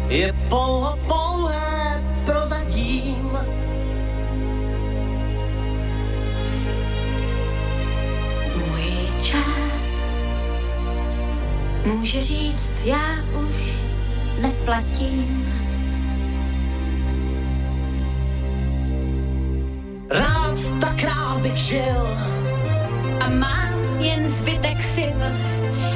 Je 0.09 0.33
pouho 0.49 0.97
pouhé 1.05 2.01
prozatím. 2.25 3.29
Čas 9.29 10.13
může 11.85 12.21
říct, 12.21 12.71
já 12.83 13.15
už 13.49 13.81
neplatím. 14.41 15.45
Rád 20.09 20.59
tak 20.81 21.03
rád 21.03 21.37
bych 21.41 21.57
žil 21.57 22.17
A 23.21 23.29
mám 23.29 23.99
jen 23.99 24.29
zbytek 24.29 24.83
sil 24.95 25.21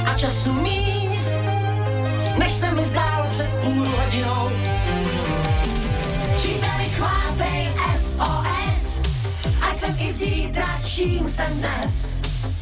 a 0.06 0.18
času 0.18 0.54
míň, 0.54 1.20
než 2.38 2.52
se 2.52 2.72
mi 2.72 2.86
zdálo 2.86 3.26
před 3.30 3.50
půl 3.50 3.86
hodinou. 3.86 4.50
Příteli, 6.36 6.86
chvátej 6.86 7.70
SOS, 7.98 9.02
ať 9.62 9.78
jsem 9.78 9.96
i 10.00 10.14
zítra, 10.14 10.68
čím 10.86 11.30
jsem 11.30 11.60
dnes. 11.60 12.13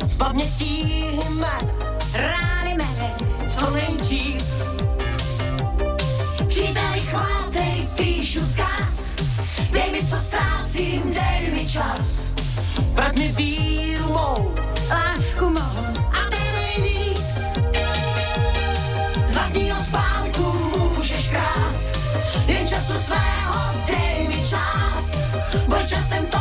Z 0.07 0.15
pamětí 0.15 1.03
jmen, 1.29 1.71
rány 2.13 2.75
mé, 2.77 3.15
co 3.57 3.71
nejdřív. 3.71 4.43
Příteli, 6.47 6.99
chvátej, 6.99 7.87
píšu 7.95 8.45
zkaz, 8.45 9.11
dej 9.71 9.91
mi, 9.91 9.99
co 10.09 10.17
ztrácím, 10.17 11.01
dej 11.13 11.51
mi 11.53 11.65
čas. 11.69 12.33
Vrať 12.93 13.17
mi 13.19 13.27
víru 13.27 14.07
mou, 14.07 14.53
lásku 14.89 15.49
mou 15.49 15.83
a 16.11 16.29
ten 16.29 16.53
nejvíc. 16.55 17.21
Z 19.27 19.33
vlastního 19.33 19.77
spánku 19.83 20.53
můžeš 20.97 21.27
krást, 21.27 21.99
jen 22.47 22.67
času 22.67 22.93
svého 23.05 23.61
dej 23.87 24.27
mi 24.27 24.49
čas. 24.49 25.17
Boj 25.67 25.79
časem 25.87 26.25
toužím 26.25 26.40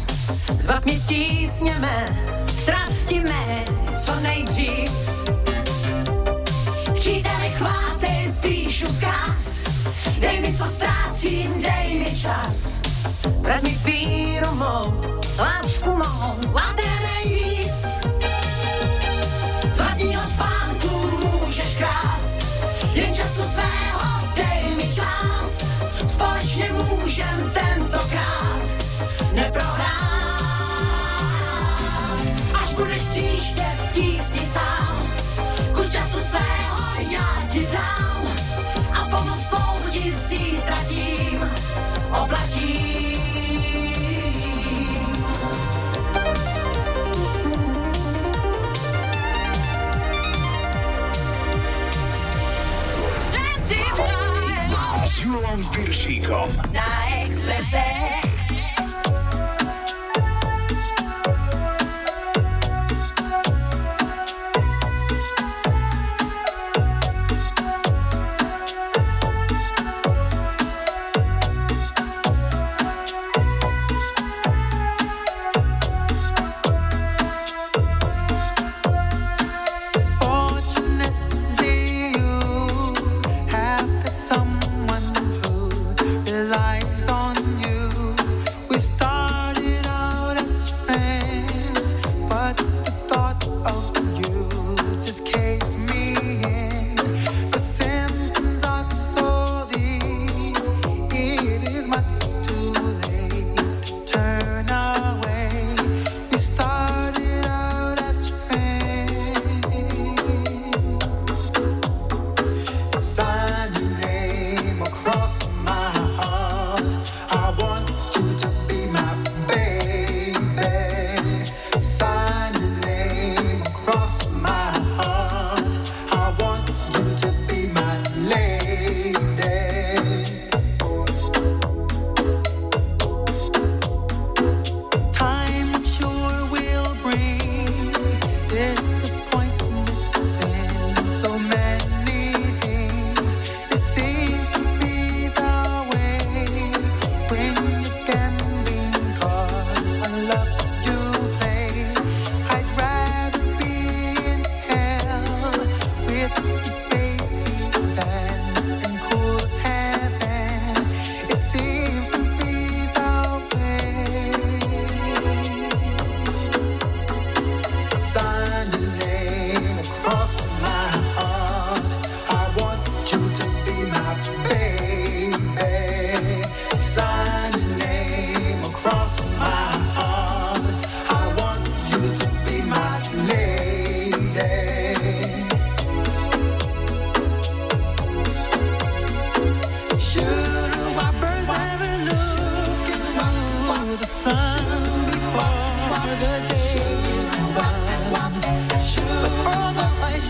Zbav 0.57 0.85
mě 0.85 0.99
tísně 0.99 1.73
mé, 1.79 2.25
strasti 2.61 3.19
mé, 3.19 3.65
co 4.05 4.15
nejdřív. 4.15 4.91
Příteli, 6.93 7.49
chvátej, 7.57 8.33
píšu 8.41 8.85
zkaz, 8.85 9.63
dej 10.19 10.39
mi, 10.39 10.57
co 10.57 10.65
ztrácím, 10.65 11.61
dej 11.61 11.99
mi 11.99 12.15
čas. 12.21 12.79
Vrať 13.39 13.63
mi 13.63 13.77
víru 13.85 14.55
mou, 14.55 15.01
lásku 15.39 15.89
mou, 15.89 16.57
a 16.57 16.73
ten 16.73 17.03
nejvíc. 17.03 17.85
Z 19.71 19.81
spánku 20.33 21.11
můžeš 21.23 21.77
krást, 21.77 22.45
jen 22.93 23.15
času 23.15 23.41
svého 23.53 24.27
dej 24.35 24.75
mi 24.75 24.95
čas. 24.95 25.65
Společně 26.07 26.71
můžem 26.71 27.51
tentokrát 27.53 27.70
neprohrát. 29.33 30.41
Až 32.53 32.73
budeš 32.73 33.01
příště 33.01 33.63
v 33.63 33.93
tísni 33.93 34.39
sám, 34.39 35.11
kus 35.75 35.91
času 35.91 36.19
svého 36.29 36.77
já 37.11 37.47
ti 37.51 37.67
dám 37.73 38.27
a 38.93 39.05
pomoc 39.09 39.39
svou 39.49 39.89
ti 39.89 40.11
zítra 40.11 40.77
tím 40.87 41.49
oplatím. 42.23 43.11
S 55.61 55.75
Piršíkom. 55.75 56.49
Na 56.73 57.21
Expresse. 57.21 58.30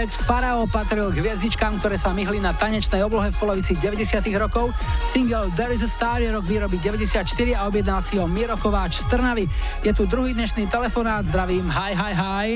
Projekt 0.05 0.21
Farao 0.29 0.69
patril 0.69 1.09
k 1.09 1.17
hviezdičkám, 1.17 1.81
ktoré 1.81 1.97
sa 1.97 2.13
myhli 2.13 2.37
na 2.37 2.53
tanečnej 2.53 3.01
oblohe 3.01 3.33
v 3.33 3.37
polovici 3.41 3.73
90 3.73 4.21
rokov. 4.37 4.69
Single 5.01 5.49
There 5.57 5.73
is 5.73 5.81
a 5.81 5.89
Star 5.89 6.21
je 6.21 6.29
rok 6.29 6.45
výroby 6.45 6.77
94 6.77 7.25
a 7.57 7.65
objednal 7.65 8.05
si 8.05 8.21
ho 8.21 8.29
Miro 8.29 8.53
Kováč 8.53 9.01
z 9.01 9.09
Trnavy. 9.09 9.49
Je 9.81 9.89
tu 9.97 10.05
druhý 10.05 10.37
dnešný 10.37 10.69
telefonát, 10.69 11.25
zdravím, 11.25 11.65
hi, 11.73 11.97
hi, 11.97 12.13
hi. 12.13 12.49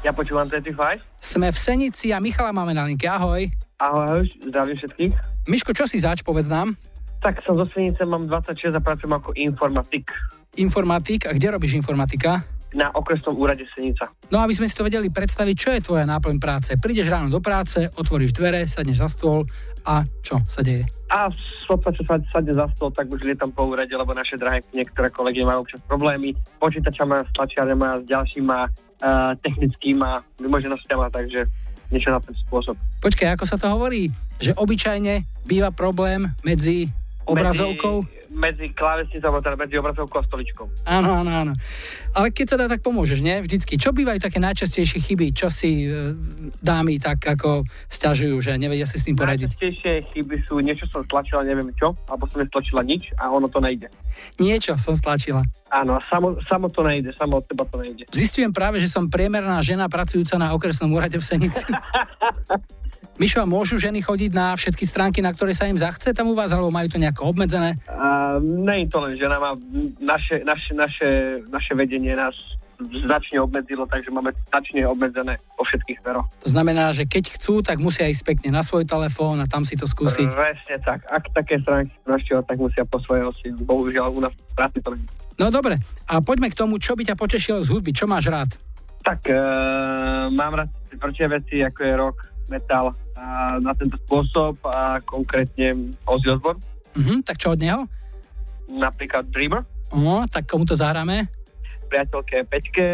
Ja 0.00 0.16
počúvam 0.16 0.48
25. 0.48 0.72
Sme 1.20 1.52
v 1.52 1.58
Senici 1.60 2.08
a 2.08 2.24
Michala 2.24 2.56
máme 2.56 2.72
na 2.72 2.88
linke, 2.88 3.04
ahoj. 3.04 3.52
Ahoj, 3.76 4.04
ahoj, 4.08 4.24
zdravím 4.48 4.76
všetkých. 4.80 5.12
Miško, 5.44 5.76
čo 5.76 5.84
si 5.84 6.00
zač, 6.00 6.24
povedz 6.24 6.48
nám? 6.48 6.72
Tak 7.20 7.44
som 7.44 7.52
zo 7.60 7.68
Senice, 7.76 8.00
mám 8.08 8.24
26 8.24 8.72
a 8.72 8.80
pracujem 8.80 9.12
ako 9.12 9.36
informatik 9.36 10.08
Informatik, 10.56 11.28
a 11.28 11.36
kde 11.36 11.52
robíš 11.52 11.76
informatika? 11.76 12.48
na 12.74 12.90
okresnom 12.90 13.38
úrade 13.38 13.62
Senica. 13.70 14.10
No 14.34 14.42
aby 14.42 14.50
sme 14.50 14.66
si 14.66 14.74
to 14.74 14.82
vedeli 14.82 15.14
predstaviť, 15.14 15.54
čo 15.54 15.70
je 15.70 15.84
tvoja 15.86 16.02
náplň 16.02 16.42
práce. 16.42 16.74
Prídeš 16.74 17.06
ráno 17.06 17.30
do 17.30 17.38
práce, 17.38 17.86
otvoríš 17.94 18.34
dvere, 18.34 18.66
sadneš 18.66 19.06
za 19.06 19.08
stôl 19.14 19.46
a 19.86 20.02
čo 20.26 20.42
sa 20.50 20.58
deje? 20.58 20.90
A 21.06 21.30
v 21.30 21.66
podstate 21.70 22.02
sa 22.02 22.18
sadne 22.34 22.50
za 22.50 22.66
stôl, 22.74 22.90
tak 22.90 23.06
už 23.06 23.22
lietam 23.22 23.54
po 23.54 23.62
úrade, 23.62 23.94
lebo 23.94 24.10
naše 24.10 24.34
drahé 24.34 24.66
niektoré 24.74 25.14
kolegy 25.14 25.46
majú 25.46 25.62
občas 25.62 25.78
problémy. 25.86 26.34
Počítačama, 26.58 27.22
s 27.22 27.30
tlačiarema, 27.30 28.02
s 28.02 28.10
ďalšíma 28.10 28.58
uh, 28.66 29.38
technickýma 29.38 30.26
vymoženosťama, 30.42 31.14
takže 31.14 31.46
niečo 31.94 32.10
na 32.10 32.18
ten 32.18 32.34
spôsob. 32.34 32.74
Počkaj, 33.06 33.38
ako 33.38 33.46
sa 33.46 33.54
to 33.54 33.70
hovorí? 33.70 34.10
Že 34.42 34.58
obyčajne 34.58 35.46
býva 35.46 35.70
problém 35.70 36.26
medzi 36.42 36.90
obrazovkou? 37.22 38.02
Medzi, 38.02 38.23
medzi 38.34 38.74
klávesnicou, 38.74 39.30
alebo 39.30 39.40
teda 39.40 39.56
medzi 39.56 39.74
obrazovkou 39.78 40.18
a 40.20 40.24
stoličkou. 40.26 40.66
Áno, 40.84 41.22
áno, 41.22 41.30
áno. 41.30 41.52
Ale 42.12 42.34
keď 42.34 42.46
sa 42.50 42.56
dá, 42.58 42.66
tak 42.66 42.82
pomôžeš, 42.82 43.22
nie? 43.22 43.38
Vždycky. 43.40 43.78
Čo 43.78 43.94
bývajú 43.94 44.18
také 44.18 44.42
najčastejšie 44.42 44.98
chyby? 45.00 45.30
Čo 45.32 45.48
si 45.48 45.86
e, 45.86 46.12
dámy 46.60 46.98
tak 46.98 47.22
ako 47.22 47.62
stiažujú, 47.86 48.42
že 48.42 48.58
nevedia 48.58 48.84
si 48.84 48.98
s 48.98 49.06
tým 49.06 49.14
poradiť? 49.14 49.54
Najčastejšie 49.54 49.92
chyby 50.12 50.36
sú, 50.44 50.58
niečo 50.58 50.84
som 50.90 51.06
stlačila, 51.06 51.46
neviem 51.46 51.70
čo, 51.78 51.94
alebo 52.10 52.26
som 52.26 52.42
nestlačila 52.42 52.82
nič 52.82 53.14
a 53.16 53.30
ono 53.30 53.46
to 53.46 53.62
nejde. 53.62 53.86
Niečo 54.42 54.74
som 54.76 54.98
stlačila. 54.98 55.46
Áno, 55.70 55.98
samo, 56.10 56.38
samo 56.46 56.66
to 56.70 56.82
nejde, 56.82 57.14
samo 57.14 57.38
od 57.38 57.46
teba 57.46 57.66
to 57.66 57.78
nejde. 57.78 58.06
Zistujem 58.10 58.50
práve, 58.50 58.82
že 58.82 58.90
som 58.90 59.06
priemerná 59.10 59.62
žena 59.62 59.86
pracujúca 59.86 60.38
na 60.38 60.54
okresnom 60.54 60.90
úrade 60.90 61.18
v 61.18 61.24
Senici. 61.24 61.64
Mišo, 63.20 63.46
môžu 63.46 63.78
ženy 63.78 64.02
chodiť 64.02 64.30
na 64.34 64.54
všetky 64.54 64.84
stránky, 64.84 65.20
na 65.22 65.30
ktoré 65.30 65.54
sa 65.54 65.70
im 65.70 65.78
zachce 65.78 66.10
tam 66.10 66.30
u 66.30 66.34
vás, 66.34 66.50
alebo 66.50 66.72
majú 66.72 66.90
to 66.90 66.98
nejako 66.98 67.30
obmedzené? 67.30 67.78
Nie 68.42 68.84
je 68.84 68.88
to 68.90 68.98
len 68.98 69.14
žena, 69.14 69.38
má 69.38 69.54
naše, 70.02 70.42
naše, 70.42 70.72
naše, 70.74 71.08
naše 71.46 71.72
vedenie 71.78 72.18
nás 72.18 72.34
značne 72.82 73.38
obmedzilo, 73.38 73.86
takže 73.86 74.10
máme 74.10 74.34
značne 74.50 74.82
obmedzené 74.86 75.38
po 75.54 75.62
všetkých 75.62 76.02
smeroch. 76.02 76.26
To 76.42 76.48
znamená, 76.50 76.90
že 76.90 77.06
keď 77.06 77.38
chcú, 77.38 77.62
tak 77.62 77.78
musia 77.78 78.10
ísť 78.10 78.26
pekne 78.26 78.50
na 78.50 78.66
svoj 78.66 78.82
telefón 78.82 79.38
a 79.38 79.46
tam 79.46 79.62
si 79.62 79.78
to 79.78 79.86
skúsiť. 79.86 80.26
Presne 80.34 80.76
tak. 80.82 81.06
Ak 81.06 81.30
také 81.30 81.62
stránky 81.62 81.94
navštevovať, 82.02 82.44
tak 82.50 82.58
musia 82.58 82.82
po 82.82 82.98
svojej 82.98 83.24
osi. 83.30 83.48
Bohužiaľ, 83.54 84.10
u 84.10 84.20
nás 84.26 84.34
práci 84.58 84.82
to 84.82 84.90
nie. 84.94 85.06
No 85.38 85.50
dobre, 85.50 85.78
a 86.06 86.22
poďme 86.22 86.50
k 86.50 86.58
tomu, 86.58 86.78
čo 86.78 86.94
by 86.94 87.02
ťa 87.06 87.16
potešilo 87.18 87.58
z 87.62 87.70
hudby, 87.70 87.90
čo 87.90 88.06
máš 88.06 88.30
rád? 88.30 88.50
Tak, 89.02 89.26
e, 89.26 89.38
mám 90.30 90.54
rád 90.54 90.70
tvrdšie 90.94 91.26
veci, 91.26 91.56
ako 91.60 91.80
je 91.82 91.92
rock, 91.98 92.18
metal 92.46 92.90
a 93.14 93.24
na 93.58 93.72
tento 93.72 93.96
spôsob 94.00 94.58
a 94.62 94.98
konkrétne 95.00 95.74
Ozzy 96.04 96.28
Osbourne, 96.30 96.60
Mhm, 96.92 97.22
tak 97.22 97.36
čo 97.36 97.50
od 97.50 97.58
neho? 97.58 97.88
napríklad 98.66 99.26
Dreamer, 99.26 99.62
No, 99.90 100.24
tak 100.24 100.44
komu 100.44 100.62
to 100.62 100.74
zahráme? 100.74 101.26
priateľke 101.84 102.42
Peťke, 102.44 102.86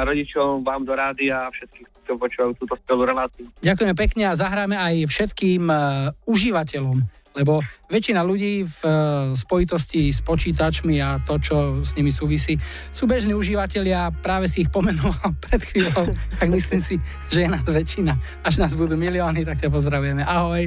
rodičom, 0.00 0.62
vám 0.62 0.82
do 0.82 0.92
rádia 0.92 1.42
a 1.42 1.50
všetkých, 1.50 1.86
čo 2.00 2.14
počúvajú 2.14 2.52
túto 2.56 2.74
skvelú 2.76 3.02
reláciu. 3.04 3.50
Ďakujeme 3.58 3.94
pekne 3.96 4.22
a 4.24 4.34
zahráme 4.34 4.74
aj 4.74 4.94
všetkým 5.04 5.66
uh, 5.66 5.78
užívateľom, 6.24 7.02
lebo 7.38 7.62
väčšina 7.86 8.20
ľudí 8.26 8.66
v 8.66 8.80
uh, 8.82 8.90
spojitosti 9.38 10.10
s 10.10 10.18
počítačmi 10.26 10.98
a 10.98 11.22
to, 11.22 11.38
čo 11.38 11.86
s 11.86 11.94
nimi 11.94 12.10
súvisí, 12.10 12.58
sú 12.90 13.06
bežní 13.06 13.32
užívateľia, 13.38 14.10
práve 14.18 14.50
si 14.50 14.66
ich 14.66 14.70
pomenoval 14.74 15.38
pred 15.46 15.62
chvíľou, 15.62 16.10
tak 16.42 16.48
myslím 16.50 16.82
si, 16.82 16.98
že 17.30 17.46
je 17.46 17.48
nás 17.48 17.62
väčšina. 17.62 18.18
Až 18.42 18.58
nás 18.58 18.74
budú 18.74 18.98
milióny, 18.98 19.46
tak 19.46 19.62
ťa 19.62 19.70
pozdravujeme. 19.70 20.26
Ahoj. 20.26 20.66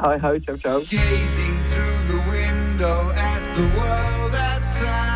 Ahoj, 0.00 0.16
ahoj, 0.18 0.38
čau, 0.48 0.56
čau. 0.56 0.78
Gazing 0.88 1.58
through 1.68 2.00
the 2.08 2.20
window 2.32 2.98
at 3.12 3.42
the 3.52 3.66
world 3.76 4.32
outside, 4.32 5.11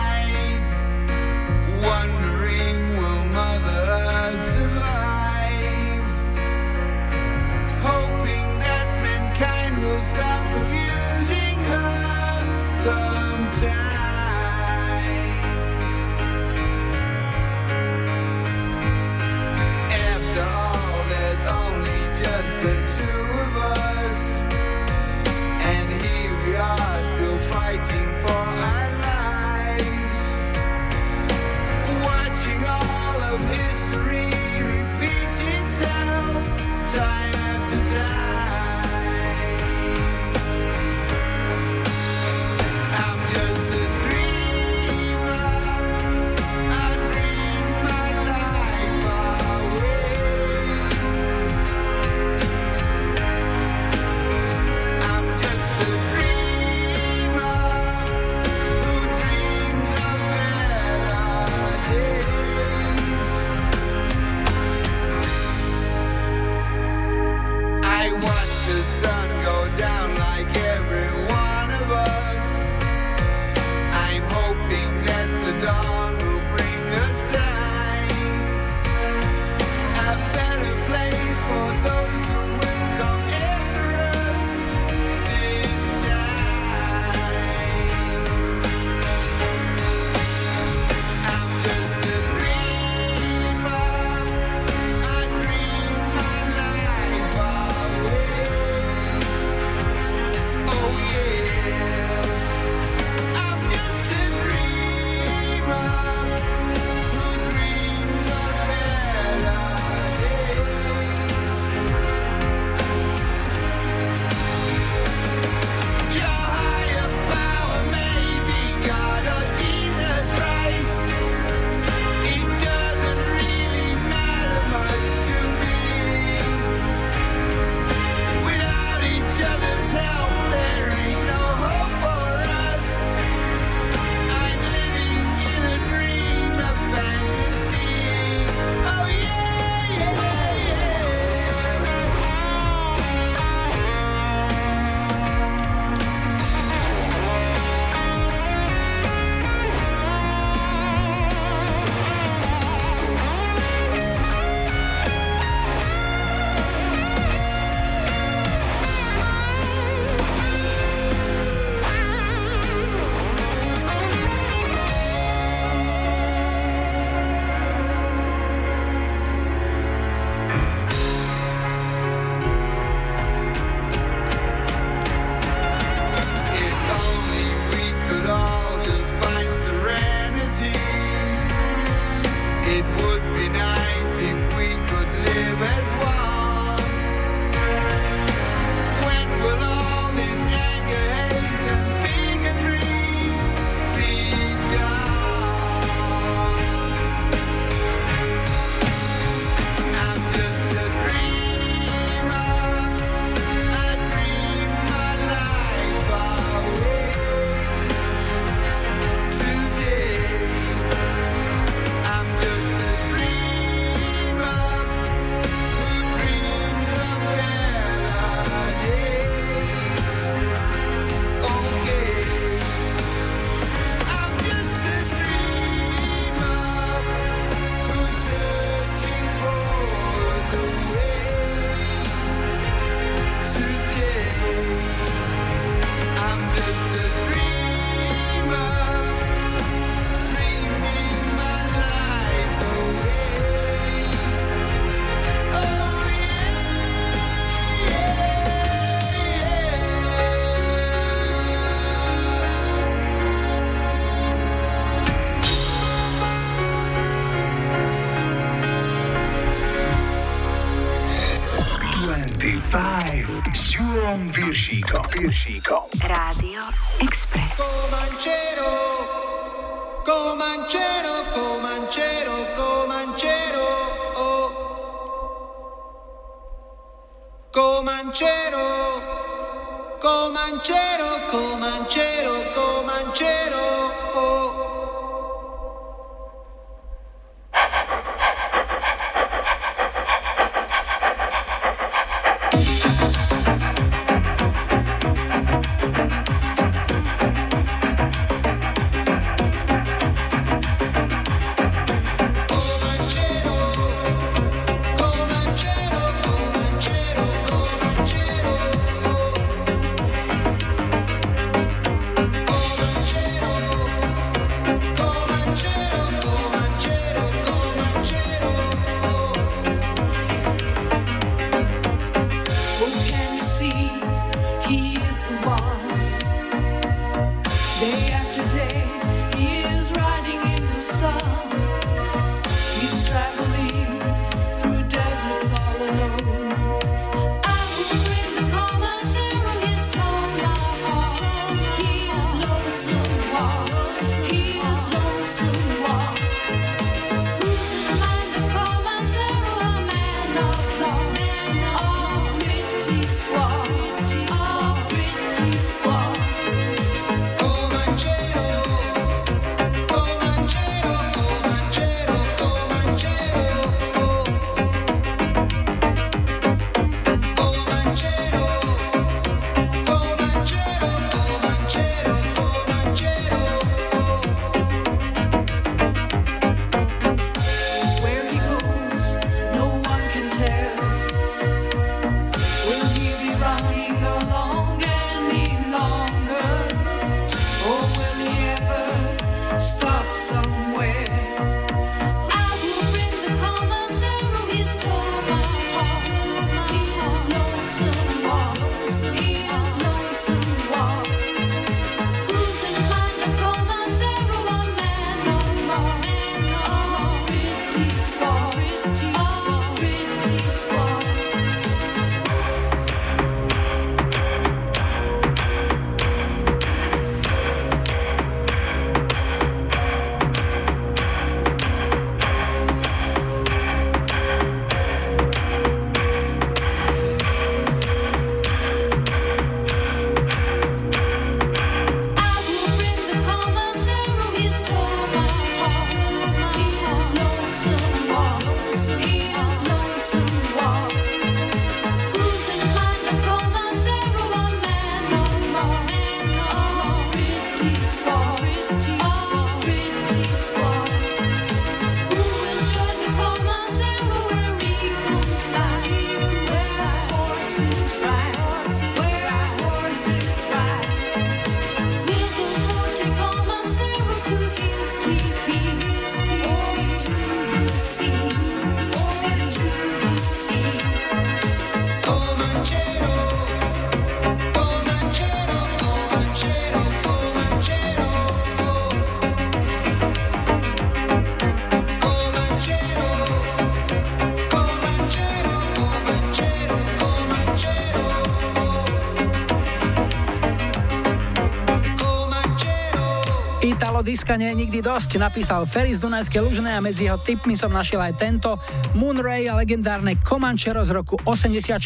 diska 494.07 494.39
nie 494.39 494.55
je 494.55 494.63
nikdy 494.63 494.87
dosť, 494.87 495.19
napísal 495.19 495.67
Ferry 495.67 495.91
z 495.91 495.99
Dunajskej 495.99 496.39
Lužnej 496.39 496.79
a 496.79 496.81
medzi 496.85 497.11
jeho 497.11 497.19
tipmi 497.19 497.59
som 497.59 497.75
našiel 497.75 497.99
aj 497.99 498.15
tento 498.15 498.55
Moonray 498.95 499.51
a 499.51 499.59
legendárne 499.59 500.15
Comanchero 500.23 500.87
z 500.87 500.95
roku 500.95 501.19
84. 501.27 501.83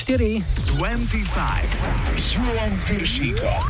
25. 0.76 3.69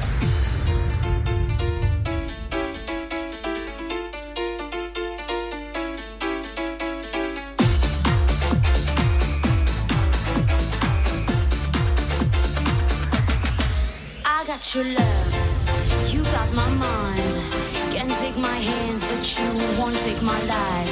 my 20.23 20.39
life. 20.45 20.90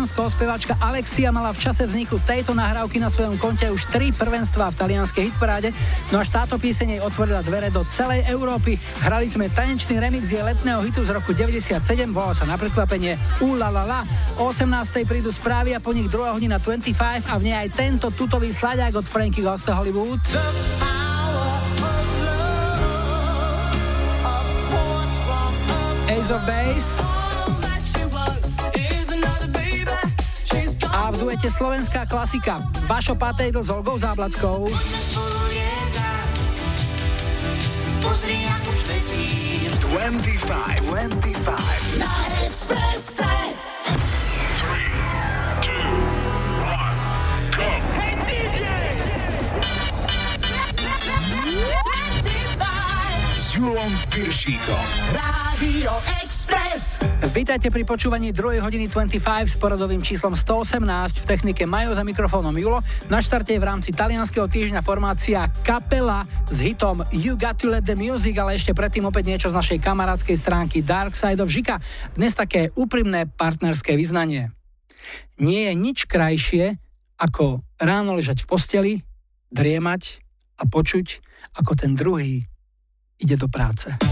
Taliansko, 0.00 0.32
speváčka 0.32 0.74
Alexia 0.80 1.28
mala 1.28 1.52
v 1.52 1.60
čase 1.60 1.84
vzniku 1.84 2.16
tejto 2.24 2.56
nahrávky 2.56 2.96
na 2.96 3.12
svojom 3.12 3.36
konte 3.36 3.68
už 3.68 3.84
tri 3.84 4.08
prvenstvá 4.08 4.72
v 4.72 4.78
talianskej 4.80 5.28
hitparáde, 5.28 5.76
no 6.08 6.16
až 6.16 6.32
táto 6.32 6.56
píseň 6.56 6.96
jej 6.96 7.00
otvorila 7.04 7.44
dvere 7.44 7.68
do 7.68 7.84
celej 7.84 8.24
Európy. 8.32 8.80
Hrali 9.04 9.28
sme 9.28 9.52
tanečný 9.52 10.00
remix 10.00 10.32
jej 10.32 10.40
letného 10.40 10.80
hitu 10.88 11.04
z 11.04 11.12
roku 11.12 11.36
97, 11.36 11.84
volal 12.16 12.32
sa 12.32 12.48
na 12.48 12.56
prekvapenie 12.56 13.20
U 13.44 13.60
la 13.60 13.68
la. 13.68 14.00
O 14.40 14.48
18. 14.48 15.04
prídu 15.04 15.28
správy 15.28 15.76
a 15.76 15.84
po 15.84 15.92
nich 15.92 16.08
druhá 16.08 16.32
hodina 16.32 16.56
25 16.56 17.28
a 17.28 17.36
v 17.36 17.42
nej 17.44 17.68
aj 17.68 17.68
tento 17.76 18.08
tutový 18.08 18.56
slaďák 18.56 18.96
od 18.96 19.04
Frankie 19.04 19.44
Gosta 19.44 19.76
Hollywood. 19.76 20.24
Ace 26.08 26.32
of 26.32 26.40
Base. 26.48 27.09
Duete 31.30 31.46
slovenská 31.46 32.10
klasika 32.10 32.58
Vašo 32.90 33.14
Patejdl 33.14 33.62
s 33.62 33.70
Olgou 33.70 33.94
Záblackou. 33.94 34.66
Pozri, 38.02 38.42
ako 38.50 38.70
šletím. 38.74 39.70
25, 39.94 40.90
25. 40.90 42.02
Na 42.02 42.14
Expresse. 42.42 43.30
Hey, 47.62 48.14
DJ! 48.26 48.62
S 53.38 53.54
Julom 53.54 53.92
Piršíkom. 54.10 54.84
Rádio 55.14 55.94
Express. 56.26 56.98
Vítajte 57.30 57.70
pri 57.70 57.86
počúvaní 57.86 58.34
2. 58.34 58.58
hodiny 58.58 58.90
25 58.90 59.46
s 59.46 59.54
poradovým 59.54 60.02
číslom 60.02 60.34
118 60.34 60.82
v 61.22 61.24
technike 61.30 61.62
Majo 61.62 61.94
za 61.94 62.02
mikrofónom 62.02 62.50
Julo. 62.58 62.82
Na 63.06 63.22
štarte 63.22 63.54
je 63.54 63.62
v 63.62 63.70
rámci 63.70 63.94
talianského 63.94 64.50
týždňa 64.50 64.82
formácia 64.82 65.46
Kapela 65.62 66.26
s 66.50 66.58
hitom 66.58 67.06
You 67.14 67.38
Got 67.38 67.62
To 67.62 67.70
Let 67.70 67.86
The 67.86 67.94
Music, 67.94 68.34
ale 68.34 68.58
ešte 68.58 68.74
predtým 68.74 69.06
opäť 69.06 69.30
niečo 69.30 69.46
z 69.46 69.54
našej 69.62 69.78
kamarádskej 69.78 70.36
stránky 70.42 70.82
Dark 70.82 71.14
Side 71.14 71.38
of 71.38 71.54
Žika. 71.54 71.78
Dnes 72.18 72.34
také 72.34 72.74
úprimné 72.74 73.30
partnerské 73.30 73.94
vyznanie. 73.94 74.50
Nie 75.38 75.70
je 75.70 75.78
nič 75.78 76.10
krajšie, 76.10 76.82
ako 77.14 77.62
ráno 77.78 78.18
ležať 78.18 78.42
v 78.42 78.46
posteli, 78.50 78.92
driemať 79.54 80.18
a 80.58 80.66
počuť, 80.66 81.22
ako 81.62 81.78
ten 81.78 81.94
druhý 81.94 82.42
ide 83.22 83.38
do 83.38 83.46
práce. 83.46 84.09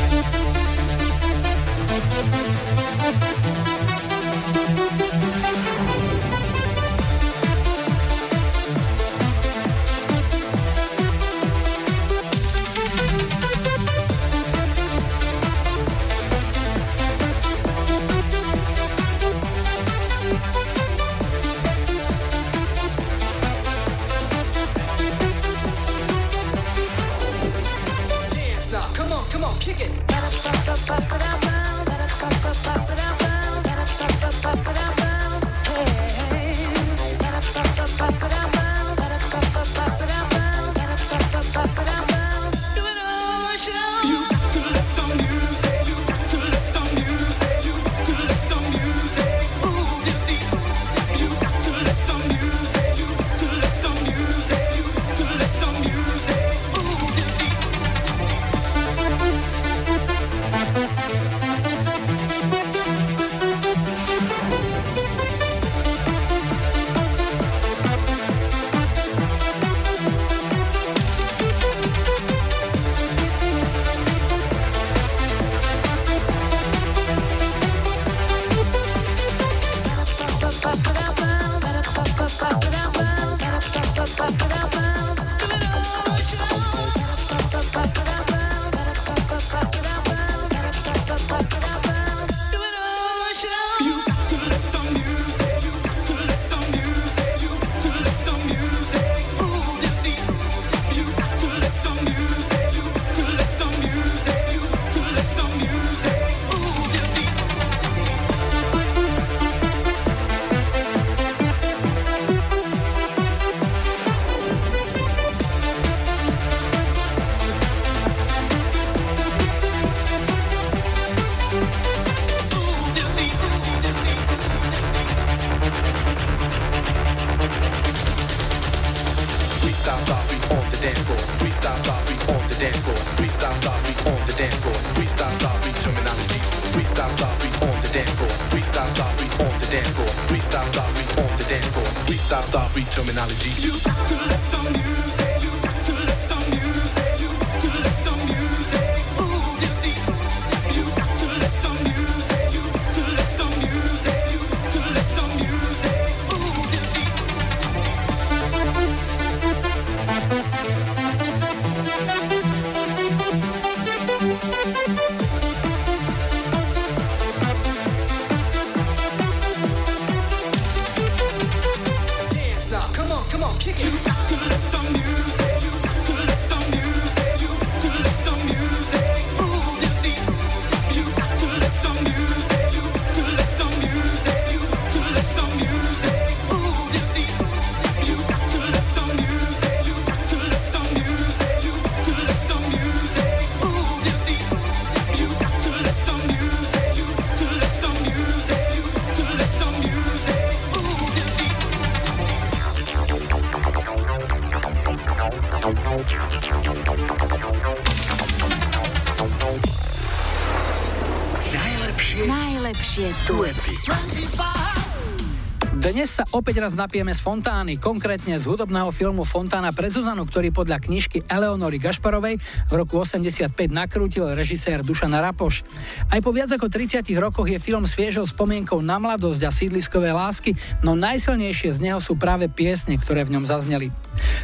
Opäť 216.38 216.62
raz 216.62 216.78
napijeme 216.78 217.10
z 217.10 217.18
fontány, 217.18 217.82
konkrétne 217.82 218.38
z 218.38 218.46
hudobného 218.46 218.94
filmu 218.94 219.26
Fontána 219.26 219.74
pre 219.74 219.90
Zuzanu, 219.90 220.22
ktorý 220.22 220.54
podľa 220.54 220.78
knižky 220.78 221.26
Eleonory 221.26 221.82
Gašparovej 221.82 222.38
v 222.70 222.72
roku 222.78 223.02
85 223.02 223.50
nakrútil 223.74 224.22
režisér 224.38 224.86
Dušan 224.86 225.18
Rapoš. 225.18 225.66
Aj 226.06 226.22
po 226.22 226.30
viac 226.30 226.54
ako 226.54 226.70
30 226.70 227.02
rokoch 227.18 227.50
je 227.50 227.58
film 227.58 227.82
sviežou 227.90 228.22
spomienkou 228.22 228.78
na 228.78 229.02
mladosť 229.02 229.42
a 229.42 229.50
sídliskové 229.50 230.14
lásky, 230.14 230.54
no 230.86 230.94
najsilnejšie 230.94 231.74
z 231.74 231.82
neho 231.82 231.98
sú 231.98 232.14
práve 232.14 232.46
piesne, 232.46 232.94
ktoré 232.94 233.26
v 233.26 233.34
ňom 233.34 233.42
zazneli. 233.42 233.90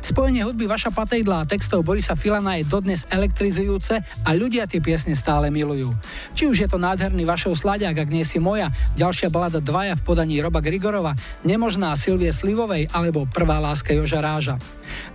Spojenie 0.05 0.45
hudby 0.45 0.69
Vaša 0.69 0.93
Patejdla 0.93 1.41
a 1.41 1.49
textov 1.49 1.81
Borisa 1.81 2.13
Filana 2.13 2.61
je 2.61 2.69
dodnes 2.69 3.09
elektrizujúce 3.09 4.05
a 4.05 4.31
ľudia 4.37 4.69
tie 4.69 4.77
piesne 4.77 5.17
stále 5.17 5.49
milujú. 5.49 5.97
Či 6.37 6.45
už 6.45 6.57
je 6.61 6.69
to 6.69 6.77
nádherný 6.77 7.25
Vašov 7.25 7.57
Sladiak, 7.57 8.05
ak 8.05 8.13
nie 8.13 8.21
si 8.21 8.37
moja, 8.37 8.69
ďalšia 9.01 9.33
balada 9.33 9.65
Dvaja 9.65 9.97
v 9.97 10.05
podaní 10.05 10.45
Roba 10.45 10.61
Grigorova, 10.61 11.17
Nemožná 11.41 11.97
Silvie 11.97 12.37
Slivovej 12.37 12.93
alebo 12.93 13.25
Prvá 13.25 13.57
láska 13.65 13.97
Joža 13.97 14.21
Ráža. 14.21 14.61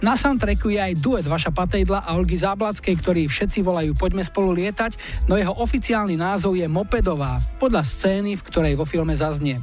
Na 0.01 0.17
soundtracku 0.17 0.73
je 0.73 0.81
aj 0.81 0.97
duet 0.97 1.25
Vaša 1.29 1.53
Patejdla 1.53 2.09
a 2.09 2.17
Olgy 2.17 2.41
Záblackej, 2.41 2.97
ktorý 2.97 3.29
všetci 3.29 3.61
volajú 3.61 3.93
Poďme 3.93 4.25
spolu 4.25 4.57
lietať, 4.57 4.97
no 5.29 5.37
jeho 5.37 5.53
oficiálny 5.53 6.17
názov 6.17 6.57
je 6.57 6.65
Mopedová, 6.65 7.37
podľa 7.61 7.85
scény, 7.85 8.41
v 8.41 8.45
ktorej 8.49 8.73
vo 8.73 8.89
filme 8.89 9.13
zaznie. 9.13 9.61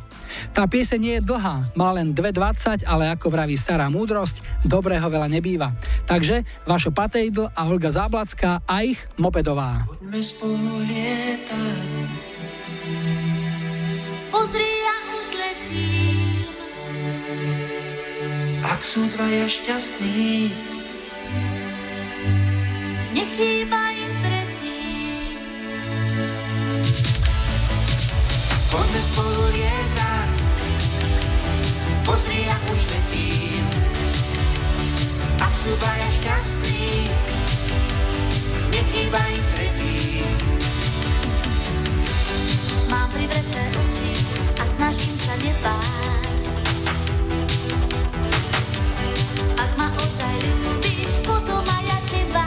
Tá 0.53 0.65
pieseň 0.65 0.99
nie 1.01 1.15
je 1.21 1.27
dlhá, 1.27 1.63
má 1.77 1.93
len 1.93 2.13
2.20, 2.17 2.89
ale 2.89 3.13
ako 3.13 3.29
vraví 3.29 3.55
stará 3.55 3.87
múdrosť, 3.93 4.43
dobrého 4.65 5.07
veľa 5.07 5.29
nebýva. 5.31 5.73
Takže 6.09 6.43
Vašo 6.65 6.91
Patejdl 6.91 7.53
a 7.53 7.61
Olga 7.69 7.93
Záblacká 7.93 8.65
a 8.65 8.75
ich 8.83 8.99
Mopedová. 9.21 9.85
Poďme 9.87 10.21
spolu 10.21 10.73
lietať. 10.87 11.91
Pozri, 14.33 14.69
ja 14.69 14.97
už 15.17 15.29
letím. 15.33 16.53
Ak 18.67 18.83
sú 18.83 19.07
dvaja 19.15 19.47
šťastní, 19.47 20.51
nechýba 23.15 23.86
Ak 35.67 35.75
sú 35.75 35.83
dvaja 35.83 36.11
šťastní, 36.23 37.11
nechýba 38.71 39.19
im 39.19 39.45
tretí. 39.51 40.23
Mám 42.87 43.11
privreté 43.11 43.67
oči 43.75 44.15
a 44.63 44.65
snažím 44.79 45.19
sa 45.19 45.35
nebáť. 45.43 46.43
Ak 49.59 49.71
ma 49.75 49.91
ozaj 49.91 50.39
ľúbiš, 50.39 51.11
potom 51.27 51.67
aj 51.67 51.83
ja 51.83 51.99
teba. 52.15 52.47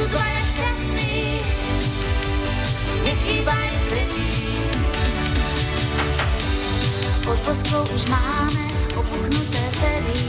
Sú 0.00 0.08
dvaja 0.08 0.42
šťastní, 0.56 1.44
nechýba 3.04 3.52
im 3.52 3.80
tretí. 3.92 4.32
Pod 7.20 7.36
poskou 7.44 7.84
už 7.92 8.08
máme 8.08 8.64
opuchnuté 8.96 9.60
pery. 9.76 10.24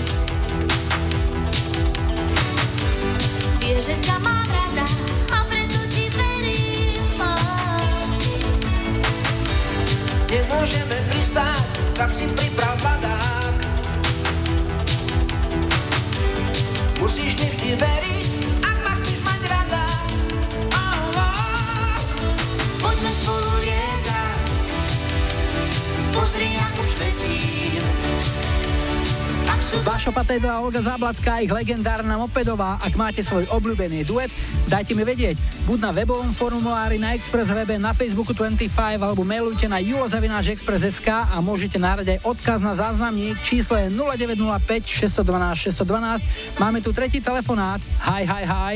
Vieš, 3.63 3.79
že 3.87 3.95
ťa 4.11 4.19
mám 4.19 4.43
rada 4.43 4.83
a 5.31 5.39
preto 5.47 5.79
ti 5.87 6.11
verím. 6.19 7.07
Oh. 7.23 8.11
Nemôžeme 10.27 10.99
pristáť, 11.15 11.95
tak 11.95 12.11
si 12.11 12.27
priprav 12.27 12.75
padák. 12.83 13.55
Musíš 16.99 17.39
mi 17.39 17.47
vždy 17.55 17.71
veriť, 17.79 18.00
Vašo 29.71 30.11
Patejdla 30.11 30.59
a 30.59 30.61
Olga 30.67 30.83
Záblacká, 30.83 31.39
ich 31.39 31.47
legendárna 31.47 32.19
Mopedová. 32.19 32.75
Ak 32.83 32.91
máte 32.99 33.23
svoj 33.23 33.47
obľúbený 33.47 34.03
duet, 34.03 34.27
dajte 34.67 34.91
mi 34.91 35.07
vedieť. 35.07 35.39
Buď 35.63 35.79
na 35.79 35.91
webovom 35.95 36.35
formulári 36.35 36.99
na 36.99 37.15
Express 37.15 37.47
webe, 37.55 37.79
na 37.79 37.95
Facebooku 37.95 38.35
25 38.35 38.67
alebo 38.99 39.23
mailujte 39.23 39.71
na 39.71 39.79
julozavináčexpress.sk 39.79 41.07
a 41.07 41.39
môžete 41.39 41.79
náhrať 41.79 42.19
aj 42.19 42.19
odkaz 42.27 42.59
na 42.59 42.75
záznamník. 42.75 43.39
Číslo 43.47 43.79
je 43.79 43.87
0905 43.95 44.59
612 44.83 45.71
612. 45.71 46.59
Máme 46.59 46.83
tu 46.83 46.91
tretí 46.91 47.23
telefonát. 47.23 47.79
Hi, 48.11 48.27
hi, 48.27 48.43
hi. 48.43 48.75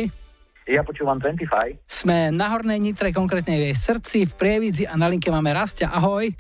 Ja 0.64 0.80
počúvam 0.88 1.20
25. 1.20 1.92
Sme 1.92 2.32
na 2.32 2.48
Hornej 2.48 2.80
Nitre, 2.80 3.12
konkrétne 3.12 3.60
v 3.60 3.70
jej 3.70 3.76
srdci, 3.76 4.32
v 4.32 4.34
Prievidzi 4.40 4.88
a 4.88 4.96
na 4.96 5.12
linke 5.12 5.28
máme 5.28 5.52
Rastia. 5.52 5.92
Ahoj. 5.92 6.32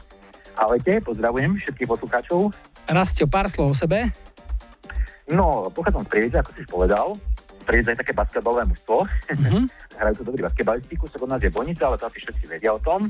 Ahojte, 0.55 1.03
pozdravujem 1.03 1.59
všetkých 1.59 1.91
poslucháčov. 1.91 2.55
Rastio, 2.87 3.27
pár 3.27 3.51
slov 3.51 3.75
o 3.75 3.75
sebe. 3.75 4.24
No, 5.25 5.73
pochádzam 5.73 6.05
z 6.05 6.09
Prievidze, 6.09 6.37
ako 6.41 6.51
si 6.53 6.59
už 6.61 6.69
povedal. 6.69 7.07
Prievidza 7.65 7.97
je 7.97 8.01
také 8.05 8.13
basketbalové 8.13 8.69
mužstvo. 8.69 9.09
Mhm. 9.33 9.65
Hrajú 9.99 10.15
tu 10.21 10.23
dobrý 10.27 10.41
basketbalistiku, 10.45 11.09
sa 11.09 11.17
od 11.17 11.29
nás 11.29 11.41
je 11.41 11.49
Bonica, 11.49 11.83
ale 11.89 11.97
to 11.97 12.05
asi 12.05 12.19
všetci 12.21 12.43
vedia 12.45 12.71
o 12.75 12.79
tom. 12.81 13.09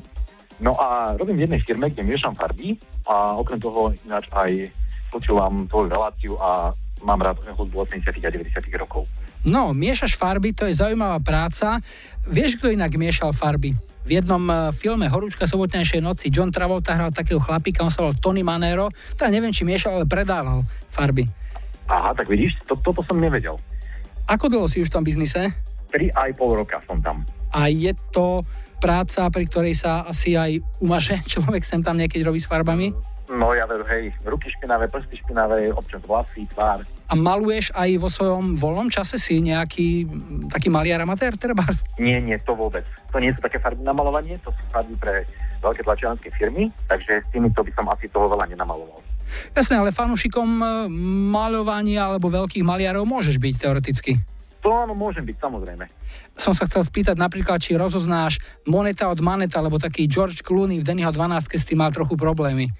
No 0.63 0.71
a 0.79 1.19
robím 1.19 1.35
v 1.35 1.43
jednej 1.49 1.61
firme, 1.67 1.91
kde 1.91 2.07
miešam 2.07 2.31
farby 2.31 2.79
a 3.11 3.35
okrem 3.35 3.59
toho 3.59 3.91
ináč 4.07 4.31
aj 4.31 4.71
počúvam 5.11 5.67
tvoju 5.67 5.91
reláciu 5.91 6.39
a 6.39 6.71
mám 7.03 7.19
rád 7.19 7.43
hudbu 7.43 7.83
80 7.83 8.07
a 8.23 8.31
90 8.31 8.63
rokov. 8.79 9.03
No, 9.43 9.75
miešaš 9.75 10.15
farby, 10.15 10.55
to 10.55 10.65
je 10.65 10.79
zaujímavá 10.79 11.19
práca. 11.19 11.83
Vieš, 12.25 12.57
kto 12.57 12.71
inak 12.71 12.95
miešal 12.95 13.35
farby? 13.35 13.75
V 14.05 14.21
jednom 14.21 14.41
eh, 14.47 14.57
filme 14.71 15.05
Horúčka 15.05 15.45
sobotnejšej 15.45 16.01
noci 16.01 16.31
John 16.31 16.49
Travolta 16.49 16.95
hral 16.95 17.11
takého 17.11 17.41
chlapíka, 17.41 17.83
on 17.83 17.91
sa 17.91 18.05
volal 18.05 18.17
Tony 18.17 18.41
Manero. 18.41 18.89
Tá 19.19 19.27
neviem, 19.27 19.51
či 19.51 19.67
miešal, 19.67 20.01
ale 20.01 20.05
predával 20.07 20.65
farby. 20.89 21.27
Aha, 21.85 22.17
tak 22.17 22.25
vidíš, 22.29 22.57
to, 22.65 22.73
toto 22.81 23.05
som 23.05 23.21
nevedel. 23.21 23.57
Ako 24.25 24.49
dlho 24.49 24.65
si 24.65 24.81
už 24.81 24.89
v 24.89 24.95
tom 24.97 25.03
biznise? 25.05 25.53
3,5 25.93 26.59
roka 26.59 26.81
som 26.89 26.97
tam. 26.97 27.21
A 27.53 27.69
je 27.69 27.93
to 28.09 28.41
práca, 28.81 29.29
pri 29.29 29.45
ktorej 29.45 29.77
sa 29.77 30.03
asi 30.05 30.33
aj 30.33 30.59
umaže 30.81 31.21
človek 31.33 31.61
sem 31.61 31.81
tam 31.85 31.97
niekedy 31.97 32.25
robí 32.25 32.41
s 32.41 32.49
farbami? 32.49 32.93
No 33.25 33.57
ja 33.57 33.65
veru, 33.65 33.81
hej, 33.89 34.13
ruky 34.21 34.53
špinavé, 34.53 34.85
prsty 34.85 35.17
špinavé, 35.17 35.73
občas 35.73 35.97
vlasy, 36.05 36.45
tvár. 36.53 36.85
A 37.09 37.13
maluješ 37.17 37.73
aj 37.73 37.89
vo 37.97 38.05
svojom 38.05 38.53
voľnom 38.53 38.89
čase 38.93 39.17
si 39.17 39.41
nejaký 39.41 40.05
taký 40.53 40.69
maliar 40.69 41.01
amatér, 41.01 41.33
trebárs? 41.33 41.81
Nie, 41.97 42.21
nie, 42.21 42.37
to 42.45 42.53
vôbec. 42.53 42.85
To 43.09 43.17
nie 43.17 43.33
sú 43.33 43.41
také 43.41 43.57
farby 43.57 43.81
na 43.81 43.97
malovanie, 43.97 44.37
to 44.45 44.53
sú 44.53 44.61
farby 44.69 44.93
pre 45.01 45.25
veľké 45.57 45.81
tlačiarenské 45.81 46.29
firmy, 46.37 46.69
takže 46.85 47.25
s 47.25 47.27
týmito 47.33 47.65
by 47.65 47.71
som 47.73 47.89
asi 47.89 48.05
toho 48.13 48.29
veľa 48.29 48.45
nenamaloval. 48.45 49.01
Jasné, 49.53 49.79
ale 49.79 49.95
fanúšikom 49.95 50.49
eh, 50.61 50.67
maľovania 51.33 52.11
alebo 52.11 52.31
veľkých 52.31 52.65
maliarov 52.65 53.07
môžeš 53.07 53.37
byť 53.41 53.53
teoreticky. 53.59 54.13
To 54.65 54.73
áno, 54.73 54.97
môžem 54.97 55.21
byť, 55.21 55.37
samozrejme. 55.37 55.85
Som 56.33 56.57
sa 56.57 56.65
chcel 56.65 56.81
spýtať 56.81 57.21
napríklad, 57.21 57.61
či 57.61 57.77
rozoznáš 57.77 58.41
Moneta 58.65 59.13
od 59.13 59.21
Maneta, 59.21 59.61
alebo 59.61 59.77
taký 59.77 60.09
George 60.09 60.41
Clooney 60.41 60.81
v 60.81 60.87
Dennyho 60.89 61.13
12, 61.13 61.45
keď 61.45 61.59
s 61.61 61.69
tým 61.69 61.85
mal 61.85 61.93
trochu 61.93 62.17
problémy. 62.17 62.73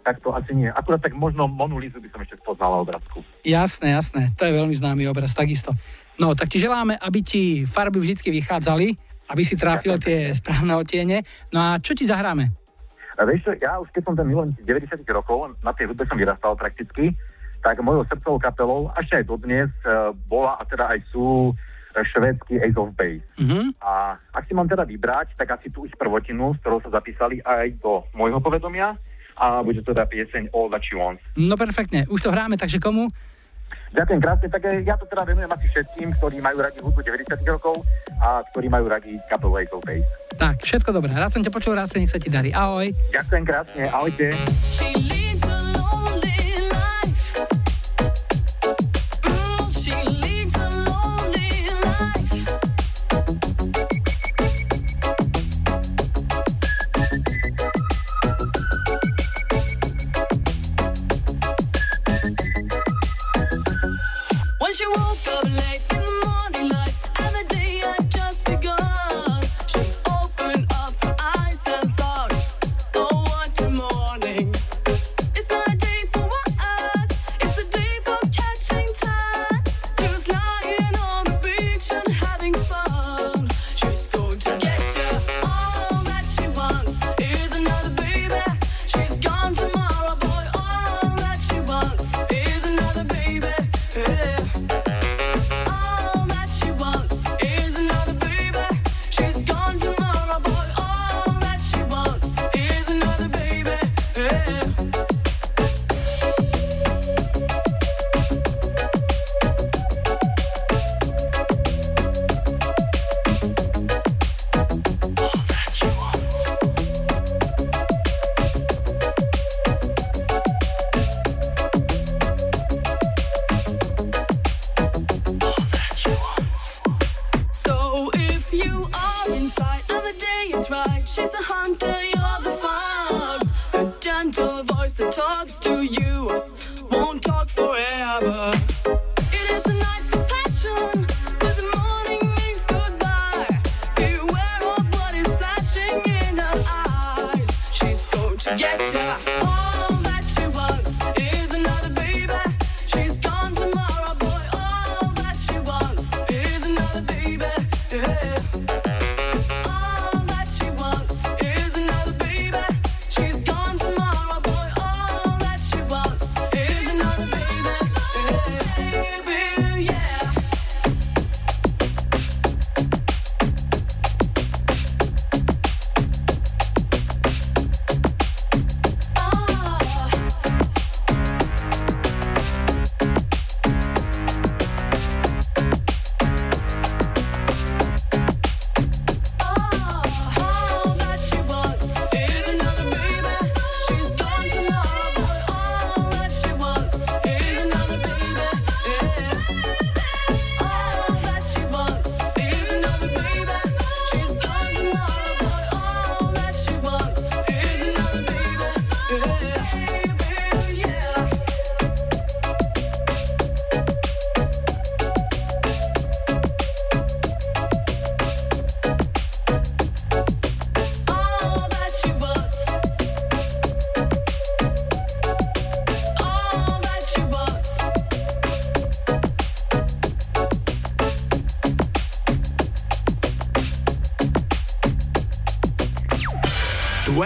Tak 0.00 0.24
to 0.24 0.32
asi 0.32 0.56
nie. 0.56 0.72
Akurát 0.72 1.04
tak 1.04 1.12
možno 1.12 1.44
Monu 1.44 1.76
Lizu 1.76 2.00
by 2.00 2.08
som 2.08 2.20
ešte 2.24 2.40
spoznal 2.40 2.74
na 2.74 2.78
obrázku. 2.80 3.20
Jasné, 3.44 3.92
jasné, 3.92 4.32
to 4.40 4.48
je 4.48 4.56
veľmi 4.56 4.72
známy 4.72 5.04
obraz, 5.04 5.36
takisto. 5.36 5.76
No, 6.16 6.32
tak 6.32 6.48
ti 6.48 6.56
želáme, 6.56 6.96
aby 6.96 7.20
ti 7.20 7.68
farby 7.68 8.00
vždy 8.00 8.32
vychádzali, 8.32 8.96
aby 9.28 9.42
si 9.44 9.54
trafil 9.60 10.00
tie 10.00 10.32
správne 10.32 10.80
otiene. 10.80 11.28
No 11.52 11.60
a 11.60 11.68
čo 11.76 11.92
ti 11.92 12.08
zahráme? 12.08 12.61
A 13.18 13.28
vieš 13.28 13.44
čo, 13.44 13.52
ja 13.60 13.76
už 13.76 13.92
keď 13.92 14.02
som 14.08 14.14
ten 14.16 14.28
milovník 14.28 14.60
90 14.64 15.04
rokov, 15.12 15.52
na 15.60 15.72
tej 15.76 15.92
hudbe 15.92 16.08
som 16.08 16.16
vyrastal 16.16 16.56
prakticky, 16.56 17.12
tak 17.62 17.78
mojou 17.78 18.02
srdcovou 18.08 18.38
kapelou, 18.42 18.80
až 18.96 19.22
aj 19.22 19.24
dodnes, 19.28 19.70
e, 19.86 20.10
bola 20.26 20.58
a 20.58 20.66
teda 20.66 20.90
aj 20.90 20.98
sú 21.14 21.54
švédsky 21.92 22.56
Ace 22.64 22.78
of 22.80 22.96
Base. 22.96 23.24
Mhm. 23.36 23.76
A 23.84 24.16
ak 24.32 24.48
si 24.48 24.56
mám 24.56 24.64
teda 24.64 24.88
vybrať, 24.88 25.36
tak 25.36 25.60
asi 25.60 25.68
tú 25.68 25.84
ich 25.84 25.92
prvotinu, 25.92 26.56
s 26.56 26.60
ktorou 26.64 26.80
sa 26.80 26.88
zapísali 26.88 27.44
aj 27.44 27.76
do 27.84 28.08
môjho 28.16 28.40
povedomia 28.40 28.96
a 29.36 29.60
bude 29.60 29.80
to 29.84 29.92
teda 29.92 30.08
pieseň 30.08 30.52
All 30.56 30.72
That 30.72 30.84
She 30.84 30.96
Wants. 30.96 31.20
No 31.36 31.56
perfektne, 31.60 32.08
už 32.08 32.24
to 32.24 32.32
hráme, 32.32 32.56
takže 32.56 32.80
komu? 32.80 33.12
Ďakujem 33.92 34.20
krásne, 34.24 34.48
tak 34.48 34.62
ja 34.88 34.94
to 34.96 35.04
teda 35.04 35.22
venujem 35.28 35.52
asi 35.52 35.66
všetkým, 35.68 36.08
ktorí 36.16 36.40
majú 36.40 36.64
radi 36.64 36.78
hudbu 36.80 37.00
90 37.04 37.44
rokov 37.44 37.84
a 38.18 38.40
ktorí 38.52 38.72
majú 38.72 38.88
radi 38.88 39.20
kapelu 39.28 39.60
Ace 39.60 39.72
of 39.76 39.84
Base. 39.84 40.08
Tak, 40.40 40.64
všetko 40.64 40.90
dobré. 40.96 41.12
Rád 41.12 41.36
som 41.36 41.44
ťa 41.44 41.52
počul, 41.52 41.76
rád 41.76 41.92
sa 41.92 42.00
nech 42.00 42.08
sa 42.08 42.16
ti 42.16 42.32
darí. 42.32 42.50
Ahoj. 42.56 42.88
Ďakujem 43.12 43.44
krásne, 43.44 43.82
ahojte. 43.92 44.32
When 64.72 64.78
she 64.78 64.86
woke 64.86 65.28
up 65.28 65.44
late 65.44 66.01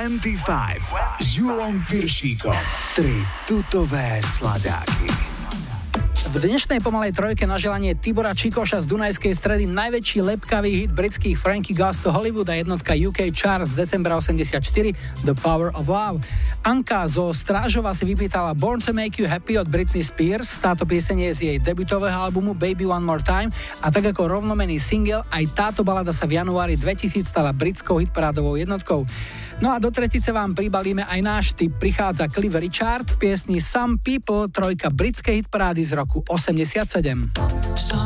25 0.06 1.18
s 1.18 1.34
Julom 1.34 1.82
Piršíkom. 1.82 2.54
Tri 2.94 3.26
tutové 3.42 4.22
sladáky. 4.22 5.10
V 6.30 6.46
dnešnej 6.46 6.78
pomalej 6.78 7.10
trojke 7.10 7.42
na 7.42 7.58
želanie 7.58 7.98
Tibora 7.98 8.30
Čikoša 8.30 8.82
z 8.82 8.86
Dunajskej 8.86 9.34
stredy 9.34 9.66
najväčší 9.66 10.22
lepkavý 10.22 10.86
hit 10.86 10.94
britských 10.94 11.34
Frankie 11.34 11.74
Goes 11.74 11.98
to 12.06 12.14
Hollywood 12.14 12.46
a 12.46 12.54
jednotka 12.54 12.94
UK 12.94 13.34
Chart 13.34 13.66
z 13.66 13.74
decembra 13.74 14.14
84 14.14 14.62
The 15.26 15.34
Power 15.34 15.74
of 15.74 15.90
Love. 15.90 16.22
Anka 16.62 17.10
zo 17.10 17.34
Strážova 17.34 17.90
si 17.90 18.06
vypýtala 18.06 18.54
Born 18.54 18.78
to 18.78 18.94
Make 18.94 19.18
You 19.18 19.26
Happy 19.26 19.58
od 19.58 19.66
Britney 19.66 20.06
Spears. 20.06 20.54
Táto 20.62 20.86
pieseň 20.86 21.18
je 21.18 21.30
z 21.34 21.40
jej 21.50 21.58
debutového 21.58 22.30
albumu 22.30 22.54
Baby 22.54 22.86
One 22.86 23.02
More 23.02 23.26
Time 23.26 23.50
a 23.82 23.90
tak 23.90 24.14
ako 24.14 24.38
rovnomený 24.38 24.78
single, 24.78 25.26
aj 25.34 25.50
táto 25.50 25.82
balada 25.82 26.14
sa 26.14 26.30
v 26.30 26.38
januári 26.38 26.78
2000 26.78 27.26
stala 27.26 27.50
britskou 27.50 27.98
hitparádovou 27.98 28.54
jednotkou. 28.54 29.02
No 29.60 29.72
a 29.72 29.80
do 29.80 29.88
tretice 29.88 30.32
vám 30.32 30.52
pribalíme 30.52 31.04
aj 31.08 31.20
náš 31.24 31.46
typ. 31.56 31.72
Prichádza 31.80 32.28
Cliff 32.28 32.52
Richard 32.52 33.08
v 33.08 33.16
piesni 33.16 33.58
Some 33.60 33.96
People, 34.04 34.52
trojka 34.52 34.92
britskej 34.92 35.44
hitparády 35.44 35.80
z 35.80 35.96
roku 35.96 36.20
87. 36.28 38.05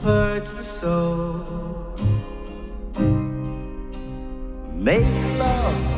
purge 0.00 0.48
the 0.50 0.64
soul. 0.64 1.44
Make 4.74 5.04
love 5.38 5.89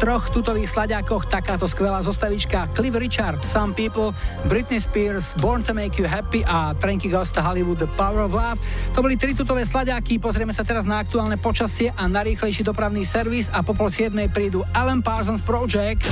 troch 0.00 0.32
tutových 0.32 0.72
slaďákoch 0.72 1.28
takáto 1.28 1.68
skvelá 1.68 2.00
zostavička 2.00 2.72
Cliff 2.72 2.96
Richard, 2.96 3.44
Some 3.44 3.76
People, 3.76 4.16
Britney 4.48 4.80
Spears, 4.80 5.36
Born 5.36 5.60
to 5.60 5.76
Make 5.76 6.00
You 6.00 6.08
Happy 6.08 6.40
a 6.48 6.72
Tranky 6.72 7.12
Goes 7.12 7.28
to 7.36 7.44
Hollywood 7.44 7.84
The 7.84 7.90
Power 8.00 8.24
of 8.24 8.32
Love. 8.32 8.56
To 8.96 9.04
boli 9.04 9.20
tri 9.20 9.36
tutové 9.36 9.68
slaďáky, 9.68 10.16
pozrieme 10.16 10.56
sa 10.56 10.64
teraz 10.64 10.88
na 10.88 11.04
aktuálne 11.04 11.36
počasie 11.36 11.92
a 11.92 12.08
na 12.08 12.24
rýchlejší 12.24 12.64
dopravný 12.64 13.04
servis 13.04 13.52
a 13.52 13.60
po 13.60 13.76
pol 13.76 13.92
siedmej 13.92 14.32
prídu 14.32 14.64
Alan 14.72 15.04
Parsons 15.04 15.44
Project. 15.44 16.08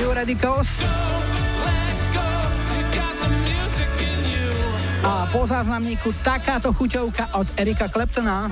New 0.00 0.08
Radicals. 0.16 1.07
Po 5.28 5.44
záznamníku 5.44 6.08
takáto 6.24 6.72
chuťovka 6.72 7.36
od 7.36 7.48
Erika 7.60 7.88
Claptona. 7.88 8.48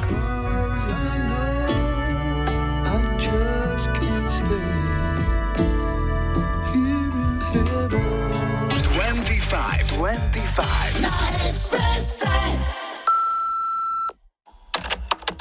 just 3.16 3.88
can't 3.96 4.28
stay 4.28 4.72
here 6.76 7.12
in 7.16 7.40
heaven. 7.52 8.04
25, 8.92 9.88
25. 9.96 11.00
Na 11.00 11.12
Expresse. 11.48 12.28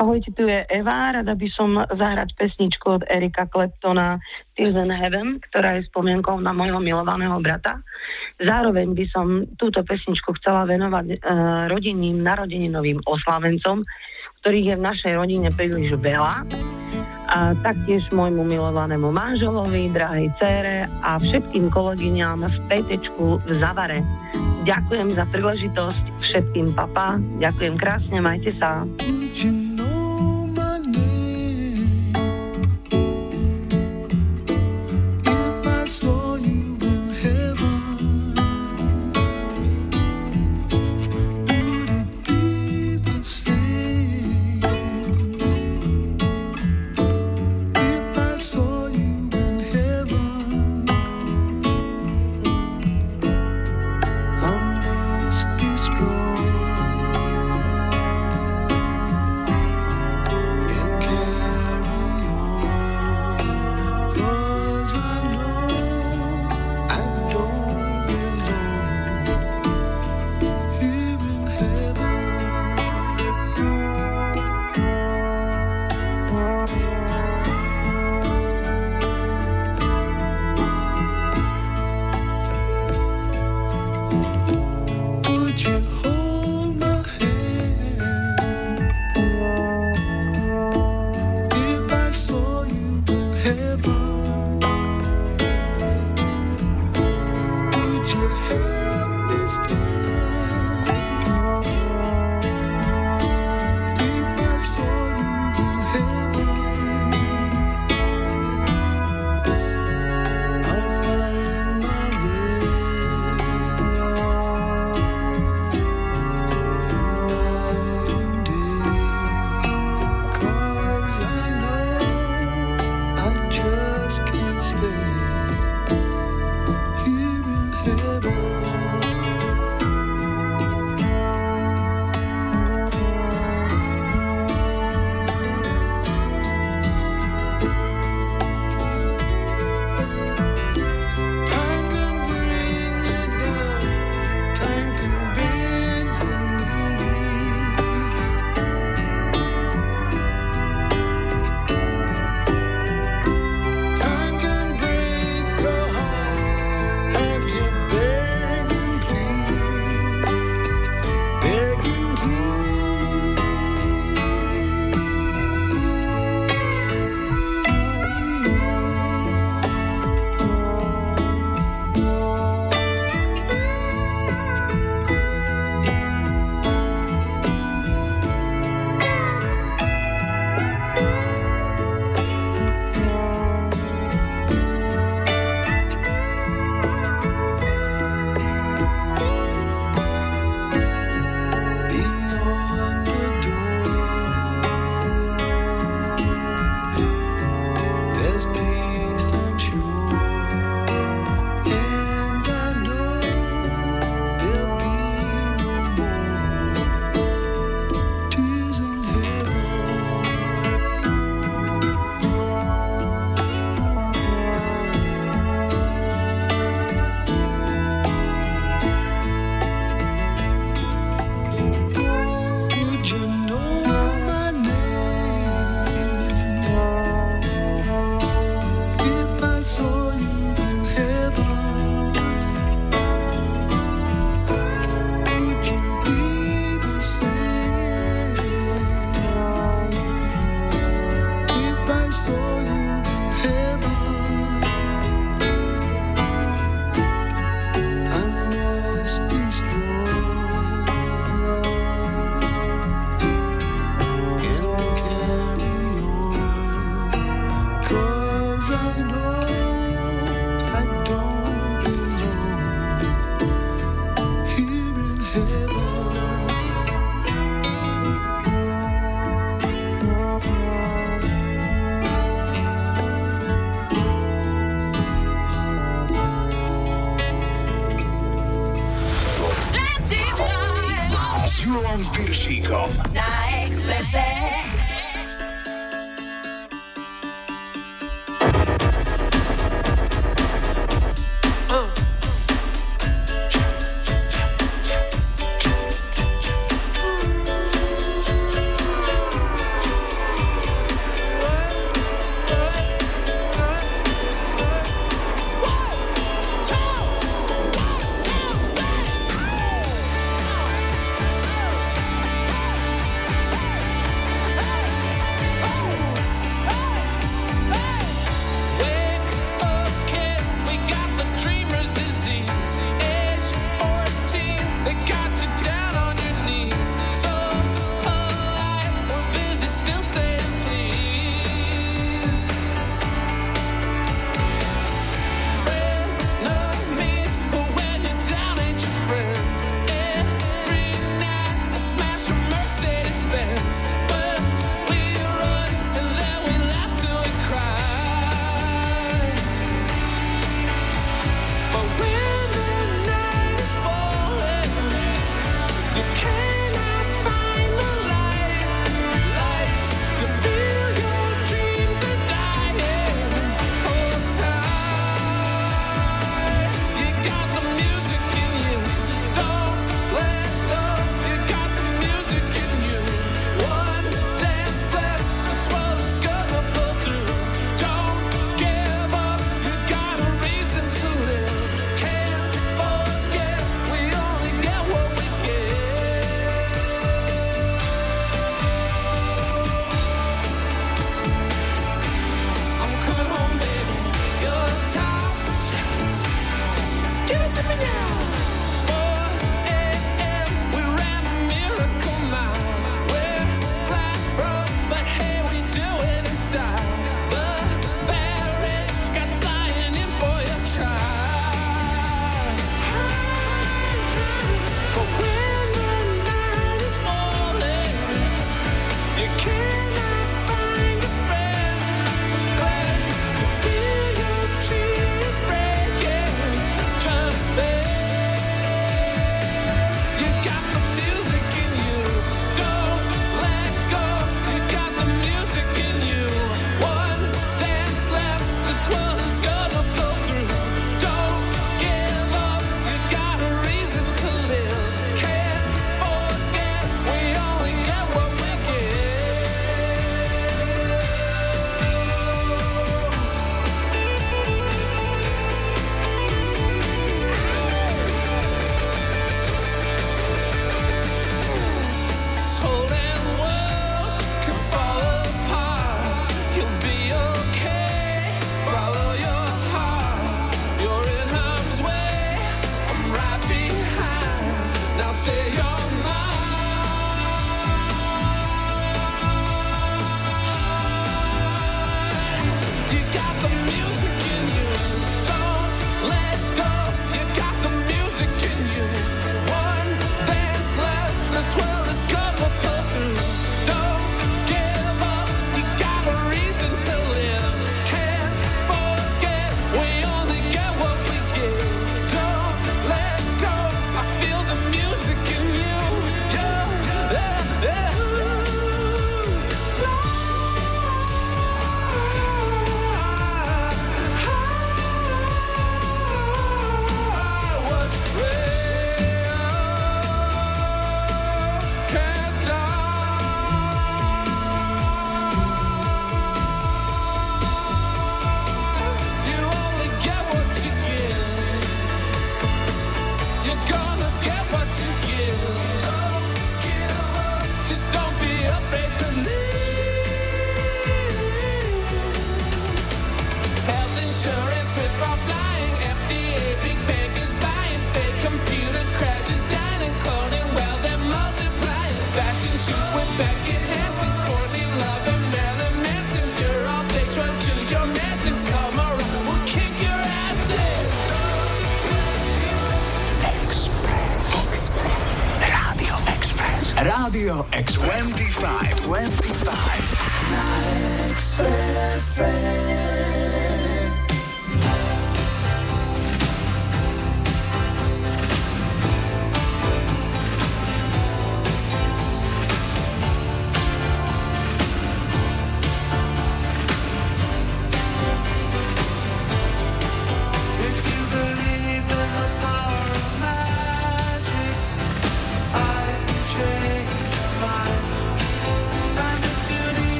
Ahojte, 0.00 0.32
tu 0.36 0.48
je 0.48 0.66
Eva. 0.68 1.12
Rada 1.12 1.32
by 1.32 1.48
som 1.52 1.76
zahrať 1.76 2.32
pesničku 2.36 3.00
od 3.00 3.02
Erika 3.08 3.48
Claptona 3.48 4.20
Tears 4.62 4.78
in 4.78 4.94
Heaven, 4.94 5.42
ktorá 5.50 5.74
je 5.74 5.90
spomienkou 5.90 6.38
na 6.38 6.54
môjho 6.54 6.78
milovaného 6.78 7.34
brata. 7.42 7.82
Zároveň 8.38 8.94
by 8.94 9.04
som 9.10 9.42
túto 9.58 9.82
pesničku 9.82 10.38
chcela 10.38 10.70
venovať 10.70 11.06
e, 11.10 11.16
rodinným 11.66 12.22
narodeninovým 12.22 13.02
oslavencom, 13.02 13.82
ktorých 14.38 14.66
je 14.70 14.78
v 14.78 14.86
našej 14.86 15.12
rodine 15.18 15.50
príliš 15.50 15.98
veľa. 15.98 16.46
A 17.26 17.58
taktiež 17.66 18.06
môjmu 18.14 18.46
milovanému 18.46 19.10
manželovi, 19.10 19.90
drahej 19.90 20.30
cére 20.38 20.86
a 21.02 21.18
všetkým 21.18 21.66
kolegyňam 21.66 22.46
v 22.46 22.56
Petečku 22.70 23.42
v 23.42 23.50
Zavare. 23.58 24.06
Ďakujem 24.62 25.18
za 25.18 25.26
príležitosť 25.26 26.04
všetkým 26.22 26.70
papa. 26.78 27.18
Ďakujem 27.42 27.74
krásne, 27.74 28.22
majte 28.22 28.54
sa. 28.62 28.86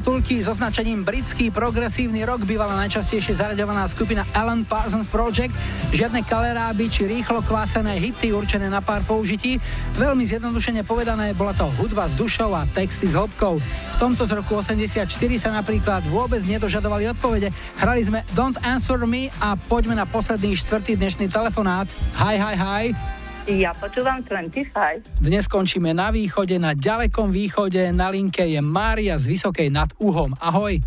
Škatulky 0.00 0.40
so 0.40 0.56
značením 0.56 1.04
britský 1.04 1.52
progresívny 1.52 2.24
rock 2.24 2.48
bývala 2.48 2.72
najčastejšie 2.72 3.36
zaraďovaná 3.36 3.84
skupina 3.84 4.24
Alan 4.32 4.64
Parsons 4.64 5.04
Project. 5.12 5.52
Žiadne 5.92 6.24
kaleráby 6.24 6.88
či 6.88 7.04
rýchlo 7.04 7.44
kvásené 7.44 8.00
hity 8.00 8.32
určené 8.32 8.72
na 8.72 8.80
pár 8.80 9.04
použití. 9.04 9.60
Veľmi 10.00 10.24
zjednodušene 10.24 10.88
povedané, 10.88 11.36
bola 11.36 11.52
to 11.52 11.68
hudba 11.76 12.08
s 12.08 12.16
dušou 12.16 12.48
a 12.56 12.64
texty 12.72 13.12
s 13.12 13.12
hĺbkou. 13.12 13.60
V 13.60 13.96
tomto 14.00 14.24
z 14.24 14.40
roku 14.40 14.56
84 14.56 15.04
sa 15.36 15.52
napríklad 15.52 16.00
vôbec 16.08 16.40
nedožadovali 16.48 17.12
odpovede. 17.12 17.52
Hrali 17.76 18.00
sme 18.00 18.24
Don't 18.32 18.56
Answer 18.64 19.04
Me 19.04 19.28
a 19.44 19.52
poďme 19.52 20.00
na 20.00 20.08
posledný 20.08 20.56
štvrtý 20.56 20.96
dnešný 20.96 21.28
telefonát. 21.28 21.84
Hi, 22.16 22.40
hi, 22.40 22.56
hi. 22.56 23.09
Ja 23.50 23.74
počúvam 23.74 24.22
25. 24.22 25.26
Dnes 25.26 25.50
skončíme 25.50 25.90
na 25.90 26.14
východe, 26.14 26.54
na 26.62 26.70
ďalekom 26.70 27.34
východe. 27.34 27.82
Na 27.90 28.06
linke 28.06 28.46
je 28.46 28.62
Mária 28.62 29.18
z 29.18 29.26
Vysokej 29.26 29.74
nad 29.74 29.90
Uhom. 29.98 30.38
Ahoj. 30.38 30.78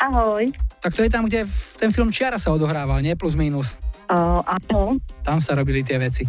Ahoj. 0.00 0.48
Tak 0.80 0.96
to 0.96 1.04
je 1.04 1.12
tam, 1.12 1.28
kde 1.28 1.44
ten 1.76 1.92
film 1.92 2.08
Čiara 2.08 2.40
sa 2.40 2.56
odohrával, 2.56 3.04
nie? 3.04 3.12
Plus 3.20 3.36
minus. 3.36 3.76
Uh, 4.08 4.40
áno. 4.48 4.96
Tam 5.20 5.44
sa 5.44 5.52
robili 5.52 5.84
tie 5.84 6.00
veci. 6.00 6.24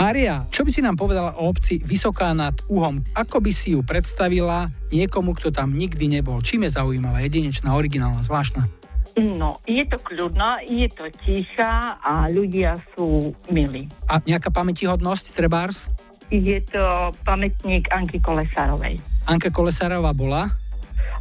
Mária, 0.00 0.48
čo 0.48 0.64
by 0.64 0.72
si 0.72 0.80
nám 0.80 0.96
povedala 0.96 1.36
o 1.36 1.52
obci 1.52 1.76
Vysoká 1.84 2.32
nad 2.32 2.56
Uhom? 2.72 3.04
Ako 3.12 3.44
by 3.44 3.52
si 3.52 3.76
ju 3.76 3.84
predstavila 3.84 4.72
niekomu, 4.88 5.36
kto 5.36 5.52
tam 5.52 5.76
nikdy 5.76 6.08
nebol? 6.08 6.40
Čím 6.40 6.64
je 6.64 6.80
zaujímavá, 6.80 7.20
jedinečná, 7.20 7.76
originálna, 7.76 8.24
zvláštna? 8.24 8.81
No, 9.16 9.60
je 9.68 9.84
to 9.84 10.00
kľudná, 10.00 10.64
je 10.64 10.88
to 10.88 11.04
tichá 11.20 12.00
a 12.00 12.32
ľudia 12.32 12.80
sú 12.96 13.36
milí. 13.52 13.84
A 14.08 14.24
nejaká 14.24 14.48
pamätihodnosť, 14.48 15.36
Trebárs? 15.36 15.92
Je 16.32 16.64
to 16.64 17.12
pamätník 17.28 17.92
Anky 17.92 18.16
Kolesárovej. 18.24 18.96
Anka 19.28 19.52
Kolesárová 19.52 20.16
bola? 20.16 20.48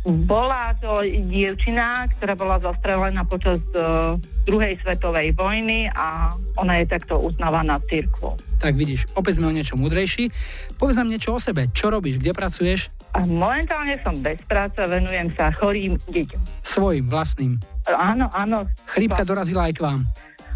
Bola 0.01 0.73
to 0.81 1.05
dievčina, 1.05 2.09
ktorá 2.17 2.33
bola 2.33 2.57
zastrelená 2.57 3.21
počas 3.27 3.61
uh, 3.77 4.17
druhej 4.49 4.79
svetovej 4.81 5.37
vojny 5.37 5.85
a 5.93 6.33
ona 6.57 6.81
je 6.81 6.89
takto 6.89 7.21
uznávaná 7.21 7.77
cirkvou. 7.85 8.33
Tak 8.57 8.73
vidíš, 8.73 9.05
opäť 9.13 9.37
sme 9.37 9.51
o 9.51 9.53
niečo 9.53 9.77
múdrejší. 9.77 10.33
Povedz 10.81 10.97
nám 10.97 11.11
niečo 11.11 11.37
o 11.37 11.39
sebe. 11.43 11.69
Čo 11.69 11.93
robíš, 11.93 12.17
kde 12.17 12.33
pracuješ? 12.33 12.89
Momentálne 13.27 13.99
som 14.01 14.15
bez 14.23 14.39
práce, 14.47 14.79
venujem 14.79 15.27
sa 15.35 15.51
chorým 15.51 15.99
deťom. 16.07 16.41
Svojim, 16.63 17.05
vlastným. 17.11 17.59
Áno, 17.91 18.31
áno. 18.31 18.63
Chrípka 18.87 19.27
dorazila 19.27 19.67
aj 19.67 19.73
k 19.75 19.83
vám. 19.83 19.99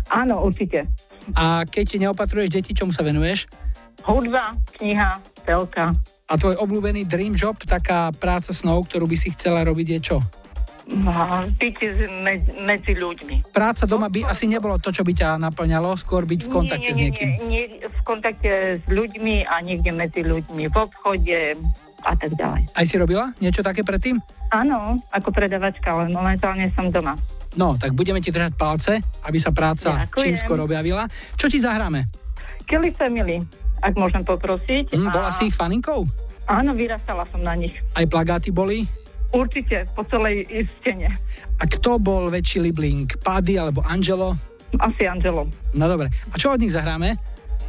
Áno, 0.08 0.46
určite. 0.46 0.88
A 1.36 1.66
keď 1.68 2.00
neopatruješ 2.00 2.54
deti, 2.54 2.72
čomu 2.72 2.96
sa 2.96 3.04
venuješ? 3.04 3.50
Hudba, 4.06 4.54
kniha, 4.78 5.18
telka. 5.44 5.92
A 6.30 6.34
tvoj 6.38 6.58
obľúbený 6.62 7.10
dream 7.10 7.34
job, 7.34 7.58
taká 7.66 8.14
práca 8.14 8.54
snov, 8.54 8.86
ktorú 8.88 9.10
by 9.10 9.18
si 9.18 9.34
chcela 9.34 9.66
robiť, 9.66 9.88
je 9.98 10.00
čo? 10.14 10.18
No, 10.86 11.50
byť 11.50 11.76
medzi, 12.22 12.52
medzi 12.62 12.94
ľuďmi. 12.94 13.50
Práca 13.50 13.90
doma 13.90 14.06
by 14.06 14.30
asi 14.30 14.46
nebolo 14.46 14.78
to, 14.78 14.94
čo 14.94 15.02
by 15.02 15.18
ťa 15.18 15.42
naplňalo, 15.42 15.98
skôr 15.98 16.30
byť 16.30 16.46
v 16.46 16.50
kontakte 16.54 16.94
s 16.94 16.98
nie, 16.98 17.10
niekým. 17.10 17.30
Nie, 17.42 17.42
nie, 17.50 17.64
v 17.82 18.00
kontakte 18.06 18.78
s 18.78 18.86
ľuďmi 18.86 19.50
a 19.50 19.66
niekde 19.66 19.90
medzi 19.90 20.22
ľuďmi, 20.22 20.70
v 20.70 20.76
obchode 20.78 21.58
a 22.06 22.14
tak 22.14 22.38
ďalej. 22.38 22.70
Aj 22.78 22.86
si 22.86 22.96
robila 23.02 23.34
niečo 23.42 23.66
také 23.66 23.82
predtým? 23.82 24.22
Áno, 24.54 25.02
ako 25.10 25.34
predavačka, 25.34 25.90
ale 25.90 26.14
momentálne 26.14 26.70
som 26.78 26.94
doma. 26.94 27.18
No, 27.58 27.74
tak 27.74 27.98
budeme 27.98 28.22
ti 28.22 28.30
držať 28.30 28.54
palce, 28.54 29.02
aby 29.26 29.42
sa 29.42 29.50
práca 29.50 30.06
Ďakujem. 30.06 30.22
čím 30.22 30.36
skôr 30.38 30.62
objavila. 30.62 31.10
Čo 31.34 31.50
ti 31.50 31.58
zahráme? 31.58 32.06
Kelly 32.70 32.94
Family, 32.94 33.42
ak 33.82 33.98
môžem 33.98 34.22
poprosiť. 34.22 34.94
Hm, 34.94 35.10
bola 35.10 35.34
si 35.34 35.50
ich 35.50 35.58
faninkou? 35.58 36.06
Áno, 36.46 36.78
vyrastala 36.78 37.26
som 37.34 37.42
na 37.42 37.58
nich. 37.58 37.74
Aj 37.98 38.06
plagáty 38.06 38.54
boli? 38.54 38.86
Určite, 39.34 39.90
po 39.94 40.06
celej 40.06 40.46
stene. 40.80 41.10
A 41.58 41.64
kto 41.66 41.98
bol 41.98 42.30
väčší 42.30 42.62
libling? 42.62 43.10
Paddy 43.24 43.58
alebo 43.58 43.82
Angelo? 43.86 44.36
Asi 44.82 45.08
Angelo. 45.08 45.48
No 45.74 45.86
dobre. 45.88 46.12
A 46.32 46.36
čo 46.36 46.52
od 46.52 46.60
nich 46.60 46.74
zahráme? 46.74 47.16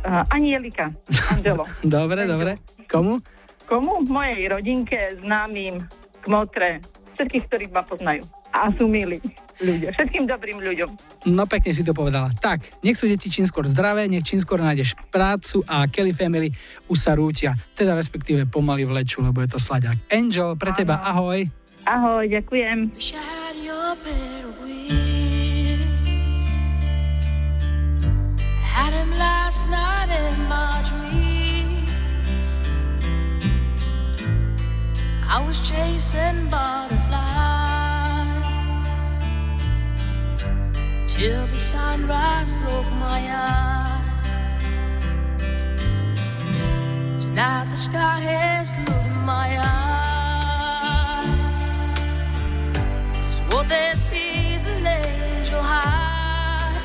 Uh, 0.06 0.22
Anielika, 0.30 0.94
Angelo. 1.34 1.66
Dobre, 1.82 2.30
dobre. 2.30 2.62
Komu? 2.86 3.18
Komu? 3.66 4.06
Mojej 4.06 4.46
rodinke, 4.46 5.18
známym, 5.18 5.82
kmotre, 6.22 6.78
všetkých, 7.18 7.44
ktorí 7.50 7.64
ma 7.74 7.82
poznajú. 7.82 8.22
A 8.56 8.72
sú 8.72 8.88
milí 8.88 9.20
ľudia. 9.60 9.92
Všetkým 9.92 10.24
dobrým 10.24 10.64
ľuďom. 10.64 10.88
No 11.28 11.44
pekne 11.44 11.72
si 11.76 11.84
to 11.84 11.92
povedala. 11.92 12.32
Tak, 12.32 12.80
nech 12.80 12.96
sú 12.96 13.04
deti 13.04 13.28
čím 13.28 13.44
skôr 13.44 13.68
zdravé, 13.68 14.08
nech 14.08 14.24
čím 14.24 14.40
skôr 14.40 14.60
nájdeš 14.60 14.96
prácu 15.12 15.60
a 15.68 15.84
Kelly 15.88 16.16
Family 16.16 16.48
už 16.88 16.98
sa 16.98 17.12
rútia. 17.12 17.52
Teda 17.76 17.92
respektíve 17.92 18.48
pomaly 18.48 18.88
vlečú, 18.88 19.20
lebo 19.20 19.44
je 19.44 19.52
to 19.52 19.60
slaďák. 19.60 20.08
Angel, 20.08 20.56
pre 20.56 20.72
teba 20.72 21.04
ahoj. 21.04 21.44
Ahoj, 21.84 22.24
ďakujem. 22.26 22.96
Last 29.16 29.70
night 29.72 30.12
in 30.12 30.36
my 30.44 30.84
dreams. 30.84 31.88
I 35.24 35.40
was 35.40 35.56
chasing 35.64 36.50
butterflies 36.50 37.55
till 41.16 41.46
the 41.46 41.56
sunrise 41.56 42.52
broke 42.52 42.90
my 43.00 43.20
eyes. 43.32 44.04
Tonight 47.24 47.70
the 47.70 47.76
sky 47.76 48.20
has 48.20 48.72
glued 48.72 49.16
my 49.24 49.58
eyes. 49.58 50.78
So 53.34 53.42
what 53.44 53.66
there 53.66 53.94
sees 53.94 54.66
an 54.66 54.86
angel 54.86 55.62
high. 55.62 56.82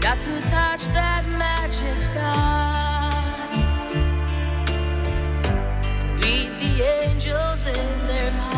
Got 0.00 0.20
to 0.20 0.40
touch 0.42 0.88
that 0.98 1.24
magic 1.38 2.02
sky. 2.02 3.10
Greet 6.20 6.52
the 6.60 6.82
angels 6.82 7.64
in 7.64 8.06
their 8.06 8.32
high. 8.32 8.57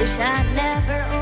Wish 0.00 0.16
I'd 0.16 0.46
never 0.54 1.19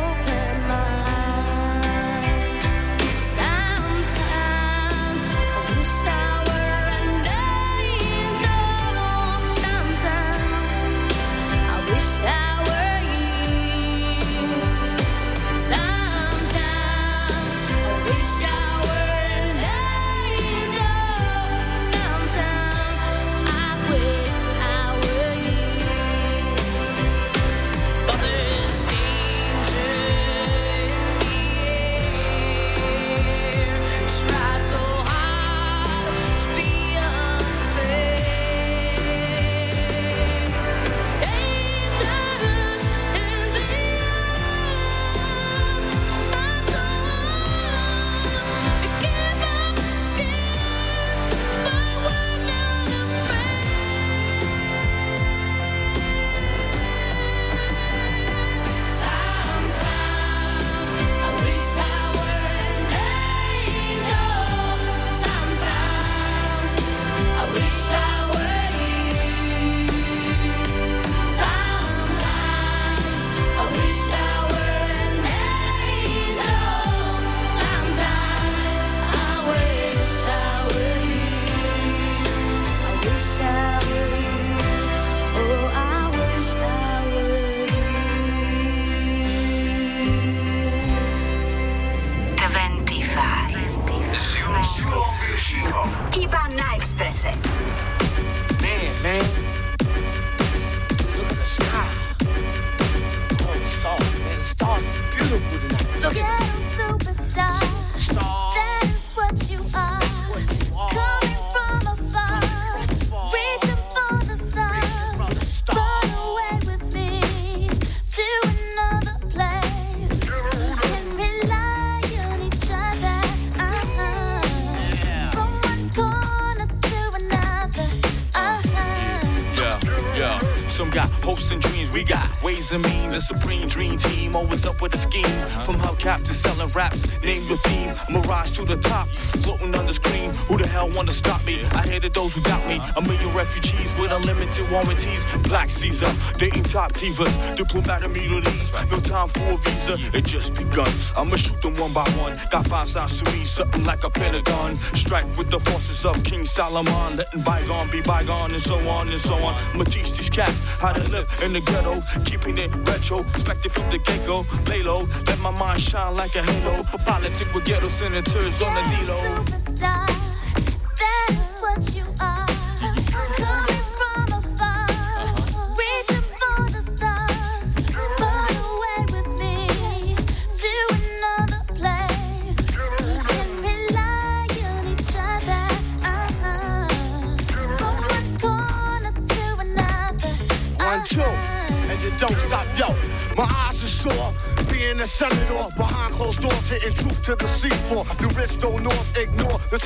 dating 146.39 146.63
top 146.63 146.93
divas. 146.93 147.57
Diplomat 147.57 148.03
immunities, 148.03 148.73
no 148.91 148.99
time 149.01 149.29
for 149.29 149.51
a 149.51 149.57
visa. 149.59 149.97
It 150.17 150.25
just 150.25 150.55
begun. 150.55 150.91
I'ma 151.17 151.37
shoot 151.37 151.61
them 151.61 151.75
one 151.75 151.93
by 151.93 152.09
one. 152.23 152.35
Got 152.51 152.67
five 152.67 152.89
signs 152.89 153.21
to 153.21 153.31
me, 153.33 153.45
something 153.45 153.85
like 153.85 154.05
a 154.05 154.11
pentagon. 154.11 154.77
Strike 154.95 155.27
with 155.37 155.51
the 155.51 155.61
forces 155.61 156.05
of 156.05 156.23
King 156.23 156.47
Solomon. 156.47 157.17
Letting 157.17 157.43
bygone 157.43 157.91
be 157.91 158.01
bygone 158.01 158.53
and 158.53 158.63
so 158.63 158.77
on 158.89 159.09
and 159.09 159.21
so 159.21 159.35
on. 159.35 159.55
I'ma 159.75 159.85
teach 159.85 160.13
these 160.17 160.31
cats 160.31 160.65
how 160.81 160.93
to 160.93 161.03
live 161.11 161.29
in 161.45 161.53
the 161.53 161.61
ghetto. 161.61 162.01
Keeping 162.25 162.57
it 162.59 162.71
retro, 162.89 163.21
expected 163.31 163.73
from 163.73 163.91
the 163.91 163.99
get 163.99 164.25
go. 164.27 164.47
Lay 164.67 164.83
low, 164.83 165.09
let 165.27 165.39
my 165.41 165.51
mind 165.51 165.83
shine 165.83 166.15
like 166.15 166.35
a 166.37 166.43
halo. 166.43 166.83
For 166.85 166.99
politics 166.99 167.53
with 167.53 167.65
ghetto 167.65 167.89
senators 167.89 168.63
on 168.63 168.75
the 168.75 168.83
D-Lo. 168.83 169.58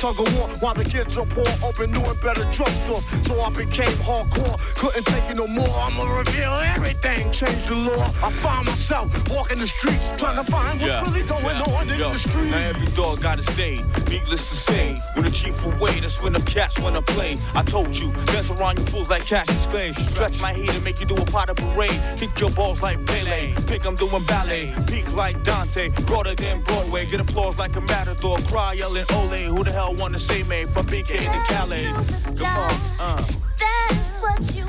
Tug 0.03 0.19
of 0.19 0.37
war 0.37 0.49
while 0.59 0.73
the 0.73 0.83
kids 0.83 1.17
are 1.17 1.25
poor, 1.25 1.47
open 1.63 1.89
new 1.89 2.03
and 2.03 2.19
better 2.19 2.43
drugstores. 2.51 3.03
So 3.25 3.39
I 3.39 3.49
became 3.51 3.95
hardcore, 4.03 4.59
couldn't 4.75 5.05
take 5.05 5.29
it 5.31 5.37
no 5.37 5.47
more. 5.47 5.69
I'ma 5.69 6.03
reveal 6.17 6.51
everything, 6.75 7.31
change 7.31 7.63
the 7.67 7.75
law. 7.75 8.03
I 8.21 8.29
find 8.29 8.65
myself 8.65 9.07
walking 9.31 9.59
the 9.59 9.67
streets, 9.67 10.11
trying 10.17 10.43
to 10.43 10.51
find 10.51 10.81
what's 10.81 11.07
really 11.07 11.23
going 11.23 11.55
on 11.71 11.89
in 11.89 11.97
the 11.97 12.17
street. 12.17 12.51
Now 12.51 12.69
every 12.71 12.87
dog 12.87 13.21
got 13.21 13.37
his 13.37 13.47
day. 13.55 13.79
Needless 14.09 14.49
to 14.49 14.55
say, 14.57 14.93
when 15.13 15.23
the 15.23 15.31
chief 15.31 15.55
away, 15.65 15.97
that's 16.01 16.21
when 16.21 16.33
the 16.33 16.41
cats 16.41 16.77
wanna 16.79 17.01
play. 17.01 17.37
I 17.55 17.63
told 17.63 17.95
you, 17.95 18.11
dance 18.25 18.49
around 18.49 18.79
you 18.79 18.85
fools 18.87 19.09
like 19.09 19.25
Cassius 19.25 19.65
Clay. 19.67 19.93
Stretch 19.93 20.41
my 20.41 20.51
heat 20.51 20.69
and 20.69 20.83
make 20.83 20.99
you 20.99 21.05
do 21.05 21.15
a 21.15 21.25
pot 21.25 21.49
of 21.49 21.55
parade. 21.55 21.97
Kick 22.17 22.37
your 22.41 22.49
balls 22.49 22.81
like 22.81 22.99
Pele. 23.05 23.53
Pick 23.67 23.85
'em 23.85 23.95
doing 23.95 24.23
ballet. 24.25 24.73
Peak 24.85 25.07
like 25.13 25.41
Dante. 25.45 25.89
Broader 26.07 26.35
than 26.35 26.59
Broadway. 26.61 27.05
Get 27.05 27.21
applause 27.21 27.57
like 27.57 27.77
a 27.77 27.81
matador. 27.81 28.37
Cry 28.49 28.73
yelling 28.73 29.05
Ole. 29.13 29.43
Who 29.53 29.63
the 29.63 29.71
hell 29.71 29.92
wanna 29.97 30.19
say 30.19 30.43
me 30.43 30.65
from 30.65 30.85
BK 30.85 31.17
to 31.17 31.53
Calais? 31.53 31.85
Come 32.37 32.47
on, 32.47 32.71
uh. 32.99 33.25
That's 33.57 34.21
what 34.21 34.55
you 34.55 34.65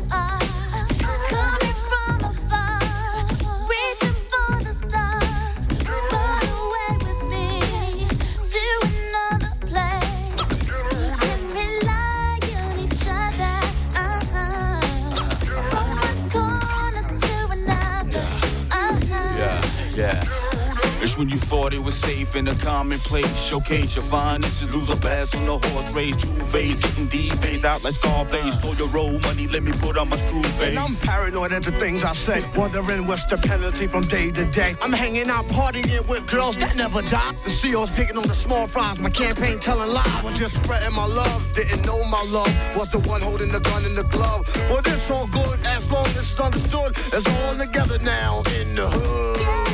It's 21.04 21.18
when 21.18 21.28
you 21.28 21.36
thought 21.36 21.74
it 21.74 21.82
was 21.82 21.94
safe 21.94 22.34
in 22.34 22.48
a 22.48 22.54
commonplace. 22.54 23.30
Showcase 23.38 23.94
your 23.94 24.04
finest 24.04 24.62
and 24.62 24.72
lose 24.72 24.88
a 24.88 24.96
pass 24.96 25.34
on 25.34 25.44
the 25.44 25.58
horse 25.68 25.92
race. 25.92 26.16
Two 26.16 26.32
phase, 26.46 26.80
getting 26.80 27.08
D 27.08 27.28
phase 27.42 27.62
out 27.62 27.84
like 27.84 27.92
Scarface. 27.92 28.54
Stole 28.54 28.74
your 28.76 28.88
roll 28.88 29.18
money, 29.18 29.46
let 29.48 29.62
me 29.62 29.72
put 29.72 29.98
on 29.98 30.08
my 30.08 30.16
screw 30.16 30.42
face. 30.42 30.70
And 30.70 30.78
I'm 30.78 30.96
paranoid 30.96 31.52
at 31.52 31.62
the 31.62 31.72
things 31.72 32.04
I 32.04 32.14
say, 32.14 32.42
wondering 32.56 33.06
what's 33.06 33.26
the 33.26 33.36
penalty 33.36 33.86
from 33.86 34.06
day 34.08 34.30
to 34.30 34.46
day. 34.46 34.76
I'm 34.80 34.94
hanging 34.94 35.28
out 35.28 35.44
partying 35.48 36.08
with 36.08 36.26
girls 36.26 36.56
that 36.56 36.74
never 36.74 37.02
die. 37.02 37.32
The 37.44 37.50
CEO's 37.50 37.90
picking 37.90 38.16
on 38.16 38.26
the 38.26 38.34
small 38.34 38.66
fries, 38.66 38.98
my 38.98 39.10
campaign 39.10 39.58
telling 39.58 39.90
lies. 39.90 40.06
I 40.06 40.24
was 40.24 40.38
just 40.38 40.56
spreading 40.56 40.94
my 40.94 41.04
love, 41.04 41.52
didn't 41.52 41.84
know 41.84 42.02
my 42.04 42.24
love 42.30 42.48
was 42.74 42.90
the 42.90 43.00
one 43.00 43.20
holding 43.20 43.52
the 43.52 43.60
gun 43.60 43.84
in 43.84 43.94
the 43.94 44.04
glove. 44.04 44.48
Well, 44.70 44.78
it's 44.78 45.10
all 45.10 45.26
good 45.26 45.60
as 45.66 45.90
long 45.90 46.06
as 46.06 46.16
it's 46.16 46.40
understood. 46.40 46.96
It's 47.12 47.28
all 47.28 47.54
together 47.54 47.98
now 47.98 48.38
in 48.58 48.74
the 48.74 48.88
hood. 48.88 49.73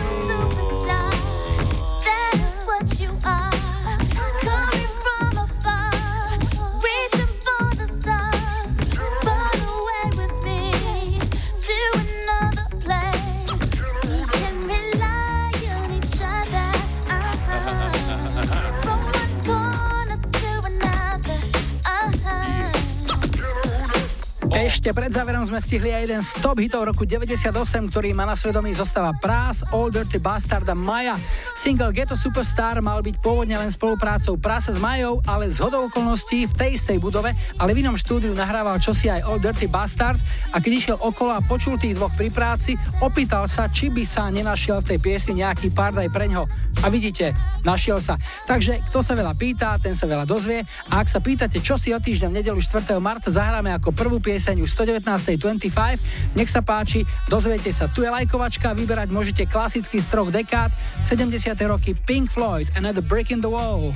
Ešte 24.81 24.97
pred 24.97 25.13
záverom 25.13 25.45
sme 25.45 25.61
stihli 25.61 25.93
aj 25.93 26.03
jeden 26.09 26.23
z 26.25 26.31
top 26.41 26.57
hitov 26.57 26.89
roku 26.89 27.05
98, 27.05 27.53
ktorý 27.93 28.17
má 28.17 28.25
na 28.25 28.33
svedomí 28.33 28.73
zostáva 28.73 29.13
Prás, 29.13 29.61
All 29.77 29.93
Dirty 29.93 30.17
Bastard 30.17 30.65
a 30.65 30.73
Maja. 30.73 31.21
Single 31.53 31.93
Ghetto 31.93 32.17
Superstar 32.17 32.81
mal 32.81 33.05
byť 33.05 33.21
pôvodne 33.21 33.61
len 33.61 33.69
spoluprácou 33.69 34.41
Prasa 34.41 34.73
s 34.73 34.81
Majou, 34.81 35.21
ale 35.29 35.53
z 35.53 35.61
hodou 35.61 35.85
okolností 35.93 36.49
v 36.49 36.57
tej 36.57 36.71
istej 36.81 36.97
budove, 36.97 37.37
ale 37.61 37.77
v 37.77 37.85
inom 37.85 37.93
štúdiu 37.93 38.33
nahrával 38.33 38.81
čosi 38.81 39.13
aj 39.13 39.21
All 39.29 39.37
Dirty 39.37 39.69
Bastard 39.69 40.17
a 40.49 40.65
keď 40.65 40.73
išiel 40.73 40.97
okolo 40.97 41.37
a 41.37 41.45
počul 41.45 41.77
tých 41.77 42.01
dvoch 42.01 42.17
pri 42.17 42.33
práci, 42.33 42.73
opýtal 43.05 43.53
sa, 43.53 43.69
či 43.69 43.93
by 43.93 44.01
sa 44.09 44.33
nenašiel 44.33 44.81
v 44.81 44.97
tej 44.97 44.99
piesni 45.05 45.45
nejaký 45.45 45.77
pár 45.77 45.93
aj 45.93 46.09
preňho. 46.09 46.49
A 46.81 46.89
vidíte, 46.89 47.37
našiel 47.67 48.01
sa. 48.01 48.17
Takže 48.49 48.81
kto 48.89 49.05
sa 49.05 49.13
veľa 49.13 49.37
pýta, 49.37 49.77
ten 49.77 49.93
sa 49.93 50.09
veľa 50.09 50.25
dozvie. 50.25 50.65
A 50.89 51.05
ak 51.05 51.09
sa 51.13 51.21
pýtate, 51.21 51.61
čo 51.61 51.77
si 51.77 51.93
o 51.93 52.01
týždeň 52.01 52.29
v 52.33 52.37
nedelu 52.41 52.57
4. 52.57 52.97
marca 53.03 53.29
zahráme 53.29 53.69
ako 53.77 53.93
prvú 53.93 54.17
pieseň 54.23 54.65
už 54.65 54.71
119.25, 54.73 56.37
nech 56.39 56.49
sa 56.49 56.65
páči, 56.65 57.05
dozviete 57.29 57.69
sa. 57.75 57.91
Tu 57.93 58.07
je 58.07 58.11
lajkovačka, 58.11 58.73
vyberať 58.73 59.13
môžete 59.13 59.45
klasický 59.45 60.01
z 60.01 60.09
troch 60.09 60.33
dekád, 60.33 60.73
70. 61.05 61.53
roky 61.69 61.93
Pink 61.93 62.33
Floyd, 62.33 62.71
Another 62.79 63.05
Brick 63.05 63.29
in 63.29 63.45
the 63.45 63.51
Wall. 63.51 63.93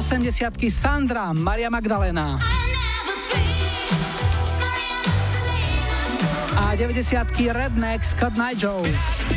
80 0.00 0.72
Sandra, 0.72 1.30
Maria 1.30 1.70
Magdalena. 1.70 2.40
A 6.70 6.76
90 6.76 7.50
Redneck, 7.50 8.04
Scott 8.04 8.36
Nigel. 8.36 9.29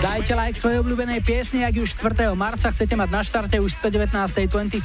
Dajte 0.00 0.32
like 0.32 0.56
svojej 0.56 0.80
obľúbenej 0.80 1.20
piesni, 1.20 1.60
ak 1.60 1.76
ju 1.76 1.84
4. 1.84 2.32
marca 2.32 2.72
chcete 2.72 2.96
mať 2.96 3.08
na 3.12 3.20
štarte 3.20 3.60
už 3.60 3.84
119.25. 3.84 4.80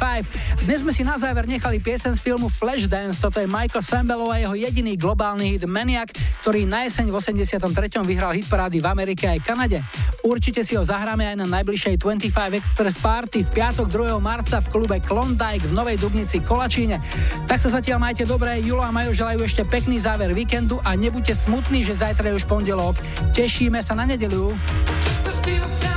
Dnes 0.67 0.83
sme 0.83 0.91
si 0.91 1.07
na 1.07 1.15
záver 1.15 1.47
nechali 1.47 1.79
piesen 1.79 2.11
z 2.11 2.19
filmu 2.19 2.51
Flashdance, 2.51 3.23
toto 3.23 3.39
je 3.39 3.47
Michael 3.47 3.79
Sambelov 3.79 4.35
a 4.35 4.43
jeho 4.43 4.59
jediný 4.59 4.99
globálny 4.99 5.55
hit 5.55 5.63
Maniac, 5.71 6.11
ktorý 6.43 6.67
na 6.67 6.83
jeseň 6.83 7.07
v 7.07 7.15
83. 7.15 7.63
vyhral 8.03 8.35
hitparády 8.35 8.83
v 8.83 8.87
Amerike 8.91 9.31
aj 9.31 9.39
Kanade. 9.39 9.79
Určite 10.19 10.67
si 10.67 10.75
ho 10.75 10.83
zahráme 10.83 11.23
aj 11.31 11.47
na 11.47 11.47
najbližšej 11.47 11.95
25 11.95 12.59
Express 12.59 12.99
Party 12.99 13.47
v 13.47 13.49
piatok 13.55 13.87
2. 13.87 14.19
marca 14.19 14.59
v 14.59 14.67
klube 14.67 14.99
Klondike 14.99 15.63
v 15.63 15.71
Novej 15.71 15.95
Dubnici 15.95 16.43
Kolačíne. 16.43 16.99
Tak 17.47 17.63
sa 17.63 17.71
zatiaľ 17.71 18.03
majte 18.03 18.27
dobré, 18.27 18.59
Julo 18.59 18.83
a 18.83 18.91
Majo 18.91 19.15
želajú 19.15 19.47
ešte 19.47 19.63
pekný 19.63 19.95
záver 19.95 20.35
víkendu 20.35 20.83
a 20.83 20.91
nebuďte 20.91 21.39
smutní, 21.39 21.87
že 21.87 21.95
zajtra 21.95 22.35
je 22.35 22.43
už 22.43 22.43
pondelok. 22.51 22.99
Tešíme 23.31 23.79
sa 23.79 23.95
na 23.95 24.03
nedelu. 24.03 24.51
to 25.05 25.31
steal 25.31 25.61
time. 25.79 25.94